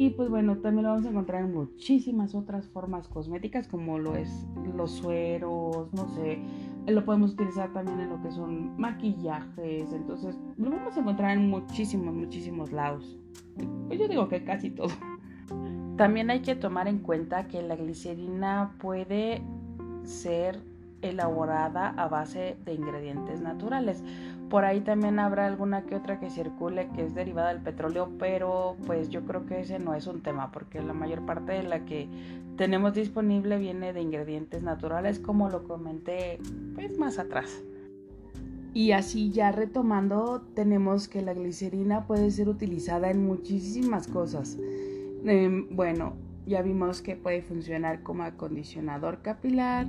Y 0.00 0.10
pues 0.10 0.30
bueno, 0.30 0.56
también 0.58 0.84
lo 0.84 0.90
vamos 0.90 1.06
a 1.06 1.10
encontrar 1.10 1.42
en 1.42 1.52
muchísimas 1.52 2.32
otras 2.36 2.68
formas 2.68 3.08
cosméticas, 3.08 3.66
como 3.66 3.98
lo 3.98 4.14
es 4.14 4.46
los 4.76 4.92
sueros, 4.92 5.92
no 5.92 6.08
sé, 6.14 6.38
lo 6.86 7.04
podemos 7.04 7.32
utilizar 7.32 7.72
también 7.72 7.98
en 7.98 8.10
lo 8.10 8.22
que 8.22 8.30
son 8.30 8.80
maquillajes, 8.80 9.92
entonces 9.92 10.38
lo 10.56 10.70
vamos 10.70 10.96
a 10.96 11.00
encontrar 11.00 11.36
en 11.36 11.50
muchísimos, 11.50 12.14
muchísimos 12.14 12.70
lados. 12.70 13.18
Pues 13.88 13.98
yo 13.98 14.06
digo 14.06 14.28
que 14.28 14.44
casi 14.44 14.70
todo. 14.70 14.92
También 15.96 16.30
hay 16.30 16.42
que 16.42 16.54
tomar 16.54 16.86
en 16.86 17.00
cuenta 17.00 17.48
que 17.48 17.60
la 17.60 17.74
glicerina 17.74 18.76
puede 18.78 19.42
ser 20.04 20.60
elaborada 21.02 21.88
a 21.90 22.06
base 22.06 22.56
de 22.64 22.74
ingredientes 22.74 23.40
naturales. 23.40 24.04
Por 24.50 24.64
ahí 24.64 24.80
también 24.80 25.18
habrá 25.18 25.46
alguna 25.46 25.82
que 25.82 25.94
otra 25.94 26.20
que 26.20 26.30
circule 26.30 26.88
que 26.94 27.04
es 27.04 27.14
derivada 27.14 27.48
del 27.52 27.62
petróleo, 27.62 28.10
pero 28.18 28.76
pues 28.86 29.10
yo 29.10 29.24
creo 29.24 29.44
que 29.44 29.60
ese 29.60 29.78
no 29.78 29.94
es 29.94 30.06
un 30.06 30.22
tema 30.22 30.50
porque 30.52 30.80
la 30.80 30.94
mayor 30.94 31.26
parte 31.26 31.52
de 31.52 31.64
la 31.64 31.84
que 31.84 32.08
tenemos 32.56 32.94
disponible 32.94 33.58
viene 33.58 33.92
de 33.92 34.00
ingredientes 34.00 34.62
naturales 34.62 35.18
como 35.18 35.50
lo 35.50 35.64
comenté 35.64 36.38
pues 36.74 36.98
más 36.98 37.18
atrás. 37.18 37.62
Y 38.74 38.92
así 38.92 39.30
ya 39.30 39.50
retomando, 39.50 40.42
tenemos 40.54 41.08
que 41.08 41.22
la 41.22 41.34
glicerina 41.34 42.06
puede 42.06 42.30
ser 42.30 42.48
utilizada 42.48 43.10
en 43.10 43.26
muchísimas 43.26 44.06
cosas. 44.08 44.58
Em, 45.24 45.66
bueno, 45.74 46.14
ya 46.48 46.62
vimos 46.62 47.02
que 47.02 47.14
puede 47.14 47.42
funcionar 47.42 48.02
como 48.02 48.22
acondicionador 48.22 49.22
capilar, 49.22 49.86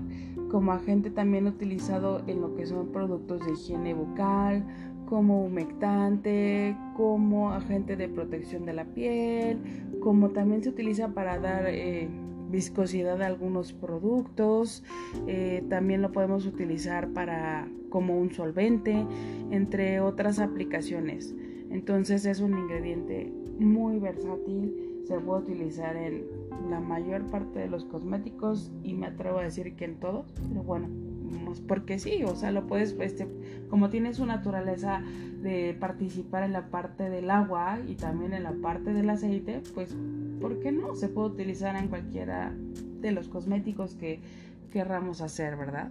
como 0.52 0.74
agente 0.74 1.10
también 1.10 1.48
utilizado 1.48 2.22
en 2.28 2.41
lo 2.41 2.56
que 2.56 2.65
son 2.65 2.91
productos 2.91 3.45
de 3.45 3.54
higiene 3.54 3.93
bucal, 3.93 4.65
como 5.08 5.43
humectante, 5.43 6.76
como 6.95 7.52
agente 7.52 7.95
de 7.95 8.10
protección 8.10 8.65
de 8.65 8.74
la 8.74 8.86
piel, 8.86 9.60
como 10.02 10.30
también 10.30 10.62
se 10.62 10.69
utiliza 10.69 11.10
para 11.10 11.39
dar 11.39 11.65
eh, 11.67 12.08
viscosidad 12.52 13.22
a 13.22 13.26
algunos 13.26 13.74
productos, 13.74 14.84
eh, 15.28 15.63
también 15.69 16.02
lo 16.02 16.12
podemos 16.12 16.45
utilizar 16.45 17.10
para 17.10 17.67
como 17.89 18.19
un 18.19 18.32
solvente, 18.32 19.06
entre 19.50 20.00
otras 20.00 20.39
aplicaciones. 20.39 21.36
Entonces 21.72 22.26
es 22.26 22.39
un 22.39 22.58
ingrediente 22.58 23.32
muy 23.60 24.00
versátil 24.00 24.88
se 25.10 25.19
puede 25.19 25.41
utilizar 25.41 25.95
en 25.98 26.28
la 26.69 26.80
mayor 26.80 27.24
parte 27.32 27.58
de 27.58 27.67
los 27.67 27.84
cosméticos 27.84 28.72
y 28.84 28.93
me 28.93 29.08
atrevo 29.08 29.39
a 29.39 29.43
decir 29.43 29.76
que 29.76 29.86
en 29.86 30.00
todos, 30.00 30.32
pero 30.48 30.62
bueno, 30.62 30.88
porque 31.67 31.98
sí, 31.98 32.24
o 32.24 32.36
sea, 32.36 32.52
lo 32.52 32.67
puedes, 32.67 32.95
este, 33.00 33.28
como 33.72 33.89
tiene 33.89 34.13
su 34.13 34.28
naturaleza 34.28 35.02
de 35.41 35.76
participar 35.80 36.43
en 36.43 36.54
la 36.54 36.67
parte 36.67 37.10
del 37.10 37.32
agua 37.32 37.80
y 37.88 37.95
también 37.95 38.34
en 38.34 38.43
la 38.43 38.54
parte 38.54 38.93
del 38.93 39.10
aceite, 39.10 39.63
pues, 39.74 39.95
¿por 40.39 40.60
qué 40.60 40.72
no? 40.72 40.93
Se 40.93 41.10
puede 41.10 41.30
utilizar 41.30 41.76
en 41.76 41.88
cualquiera 41.88 42.54
de 43.02 43.12
los 43.12 43.30
cosméticos 43.30 43.95
que 43.95 44.19
querramos 44.69 45.22
hacer, 45.22 45.58
¿verdad? 45.58 45.89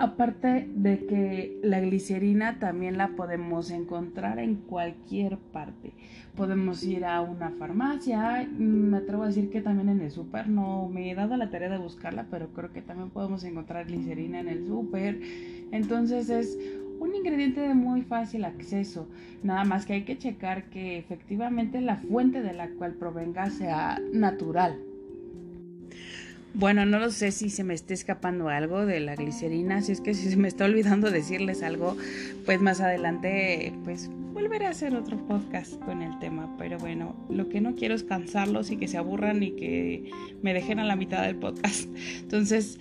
Aparte 0.00 0.68
de 0.76 1.06
que 1.06 1.58
la 1.64 1.80
glicerina 1.80 2.60
también 2.60 2.96
la 2.96 3.16
podemos 3.16 3.72
encontrar 3.72 4.38
en 4.38 4.54
cualquier 4.54 5.38
parte. 5.38 5.92
Podemos 6.36 6.84
ir 6.84 7.04
a 7.04 7.20
una 7.20 7.50
farmacia, 7.50 8.48
me 8.56 8.98
atrevo 8.98 9.24
a 9.24 9.26
decir 9.26 9.50
que 9.50 9.60
también 9.60 9.88
en 9.88 10.00
el 10.00 10.12
súper, 10.12 10.48
no 10.48 10.88
me 10.88 11.10
he 11.10 11.16
dado 11.16 11.36
la 11.36 11.50
tarea 11.50 11.68
de 11.68 11.78
buscarla, 11.78 12.26
pero 12.30 12.52
creo 12.52 12.72
que 12.72 12.80
también 12.80 13.10
podemos 13.10 13.42
encontrar 13.42 13.86
glicerina 13.86 14.38
en 14.38 14.48
el 14.48 14.66
súper. 14.68 15.20
Entonces 15.72 16.30
es 16.30 16.56
un 17.00 17.16
ingrediente 17.16 17.60
de 17.60 17.74
muy 17.74 18.02
fácil 18.02 18.44
acceso, 18.44 19.08
nada 19.42 19.64
más 19.64 19.84
que 19.84 19.94
hay 19.94 20.04
que 20.04 20.16
checar 20.16 20.70
que 20.70 20.98
efectivamente 20.98 21.80
la 21.80 21.96
fuente 21.96 22.40
de 22.40 22.52
la 22.52 22.68
cual 22.70 22.94
provenga 22.94 23.50
sea 23.50 24.00
natural. 24.12 24.78
Bueno, 26.54 26.86
no 26.86 26.98
lo 26.98 27.10
sé 27.10 27.30
si 27.30 27.50
se 27.50 27.62
me 27.62 27.74
está 27.74 27.94
escapando 27.94 28.48
algo 28.48 28.86
de 28.86 29.00
la 29.00 29.14
glicerina, 29.14 29.82
si 29.82 29.92
es 29.92 30.00
que 30.00 30.14
si 30.14 30.30
se 30.30 30.36
me 30.36 30.48
está 30.48 30.64
olvidando 30.64 31.10
decirles 31.12 31.62
algo, 31.62 31.96
pues 32.46 32.60
más 32.60 32.80
adelante 32.80 33.72
pues 33.84 34.10
volveré 34.32 34.66
a 34.66 34.70
hacer 34.70 34.94
otro 34.94 35.16
podcast 35.26 35.78
con 35.80 36.00
el 36.00 36.18
tema, 36.20 36.54
pero 36.58 36.78
bueno, 36.78 37.16
lo 37.28 37.48
que 37.48 37.60
no 37.60 37.74
quiero 37.74 37.94
es 37.94 38.04
cansarlos 38.04 38.70
y 38.70 38.76
que 38.76 38.88
se 38.88 38.96
aburran 38.96 39.42
y 39.42 39.50
que 39.52 40.10
me 40.42 40.54
dejen 40.54 40.78
a 40.78 40.84
la 40.84 40.96
mitad 40.96 41.22
del 41.22 41.36
podcast. 41.36 41.88
Entonces, 42.22 42.78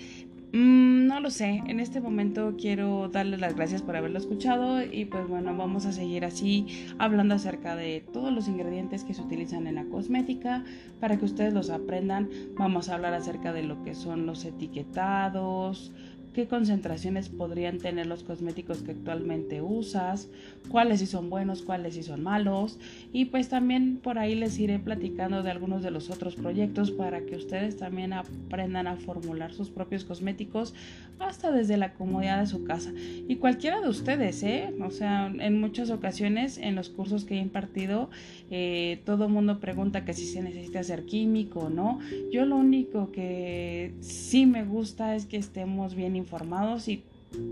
Mm, 0.54 1.08
no 1.08 1.20
lo 1.20 1.30
sé, 1.30 1.62
en 1.68 1.82
este 1.82 2.00
momento 2.00 2.56
quiero 2.58 3.10
darles 3.10 3.42
las 3.42 3.54
gracias 3.56 3.82
por 3.82 3.98
haberlo 3.98 4.18
escuchado 4.18 4.82
y 4.82 5.04
pues 5.04 5.28
bueno, 5.28 5.56
vamos 5.58 5.86
a 5.86 5.92
seguir 5.92 6.24
así 6.24 6.88
hablando 7.00 7.36
acerca 7.36 7.76
de 7.76 8.06
todos 8.14 8.32
los 8.32 8.48
ingredientes 8.48 9.04
que 9.04 9.14
se 9.14 9.22
utilizan 9.22 9.68
en 9.68 9.76
la 9.76 9.84
cosmética 9.86 10.64
para 11.02 11.18
que 11.18 11.26
ustedes 11.26 11.54
los 11.54 11.70
aprendan. 11.70 12.30
Vamos 12.58 12.88
a 12.88 12.96
hablar 12.96 13.14
acerca 13.14 13.52
de 13.52 13.64
lo 13.64 13.84
que 13.84 13.94
son 13.94 14.26
los 14.26 14.46
etiquetados, 14.46 15.92
qué 16.38 16.46
concentraciones 16.46 17.30
podrían 17.30 17.80
tener 17.80 18.06
los 18.06 18.22
cosméticos 18.22 18.84
que 18.84 18.92
actualmente 18.92 19.64
usas, 19.64 20.30
cuáles 20.70 21.00
si 21.00 21.08
son 21.08 21.32
buenos, 21.32 21.64
cuáles 21.64 21.96
si 21.96 22.04
son 22.04 22.22
malos 22.22 22.78
y 23.12 23.26
pues 23.26 23.50
también 23.50 23.98
por 23.98 24.20
ahí 24.20 24.36
les 24.36 24.60
iré 24.60 24.78
platicando 24.78 25.42
de 25.42 25.50
algunos 25.50 25.82
de 25.82 25.90
los 25.90 26.12
otros 26.12 26.36
proyectos 26.36 26.92
para 26.92 27.22
que 27.22 27.38
ustedes 27.38 27.78
también 27.78 28.14
aprendan 28.14 28.86
a 28.86 28.98
formular 28.98 29.52
sus 29.52 29.72
propios 29.72 30.06
cosméticos 30.06 30.76
hasta 31.18 31.52
desde 31.52 31.76
la 31.76 31.96
comodidad 31.96 32.40
de 32.40 32.46
su 32.46 32.64
casa 32.66 32.94
y 33.28 33.38
cualquiera 33.38 33.82
de 33.82 33.90
ustedes, 33.90 34.44
¿eh? 34.44 34.72
O 34.86 34.92
sea, 34.92 35.34
en 35.40 35.60
muchas 35.60 35.90
ocasiones 35.90 36.60
en 36.60 36.76
los 36.76 36.90
cursos 36.90 37.26
que 37.26 37.34
he 37.34 37.40
impartido 37.40 38.12
eh, 38.52 39.02
todo 39.06 39.26
el 39.26 39.32
mundo 39.32 39.60
pregunta 39.60 40.06
que 40.06 40.14
si 40.14 40.28
se 40.28 40.44
necesita 40.44 40.82
hacer 40.82 41.06
químico 41.06 41.62
o 41.62 41.70
no. 41.72 41.98
Yo 42.32 42.46
lo 42.46 42.58
único 42.58 43.12
que 43.12 43.96
sí 44.02 44.46
me 44.46 44.64
gusta 44.64 45.16
es 45.16 45.26
que 45.26 45.38
estemos 45.38 45.96
bien 45.96 46.16
informados 46.16 46.27
informados 46.28 46.90
y 46.90 47.04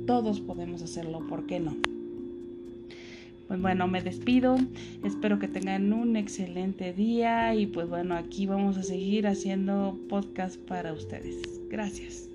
todos 0.05 0.41
podemos 0.41 0.81
hacerlo, 0.81 1.25
¿por 1.27 1.45
qué 1.45 1.61
no? 1.61 1.77
Pues 3.47 3.61
bueno, 3.61 3.87
me 3.87 4.01
despido, 4.01 4.57
espero 5.03 5.39
que 5.39 5.47
tengan 5.47 5.93
un 5.93 6.17
excelente 6.17 6.91
día 6.91 7.55
y 7.55 7.67
pues 7.67 7.87
bueno, 7.87 8.15
aquí 8.15 8.47
vamos 8.47 8.77
a 8.77 8.83
seguir 8.83 9.27
haciendo 9.27 9.97
podcast 10.09 10.57
para 10.59 10.91
ustedes. 10.91 11.41
Gracias. 11.69 12.34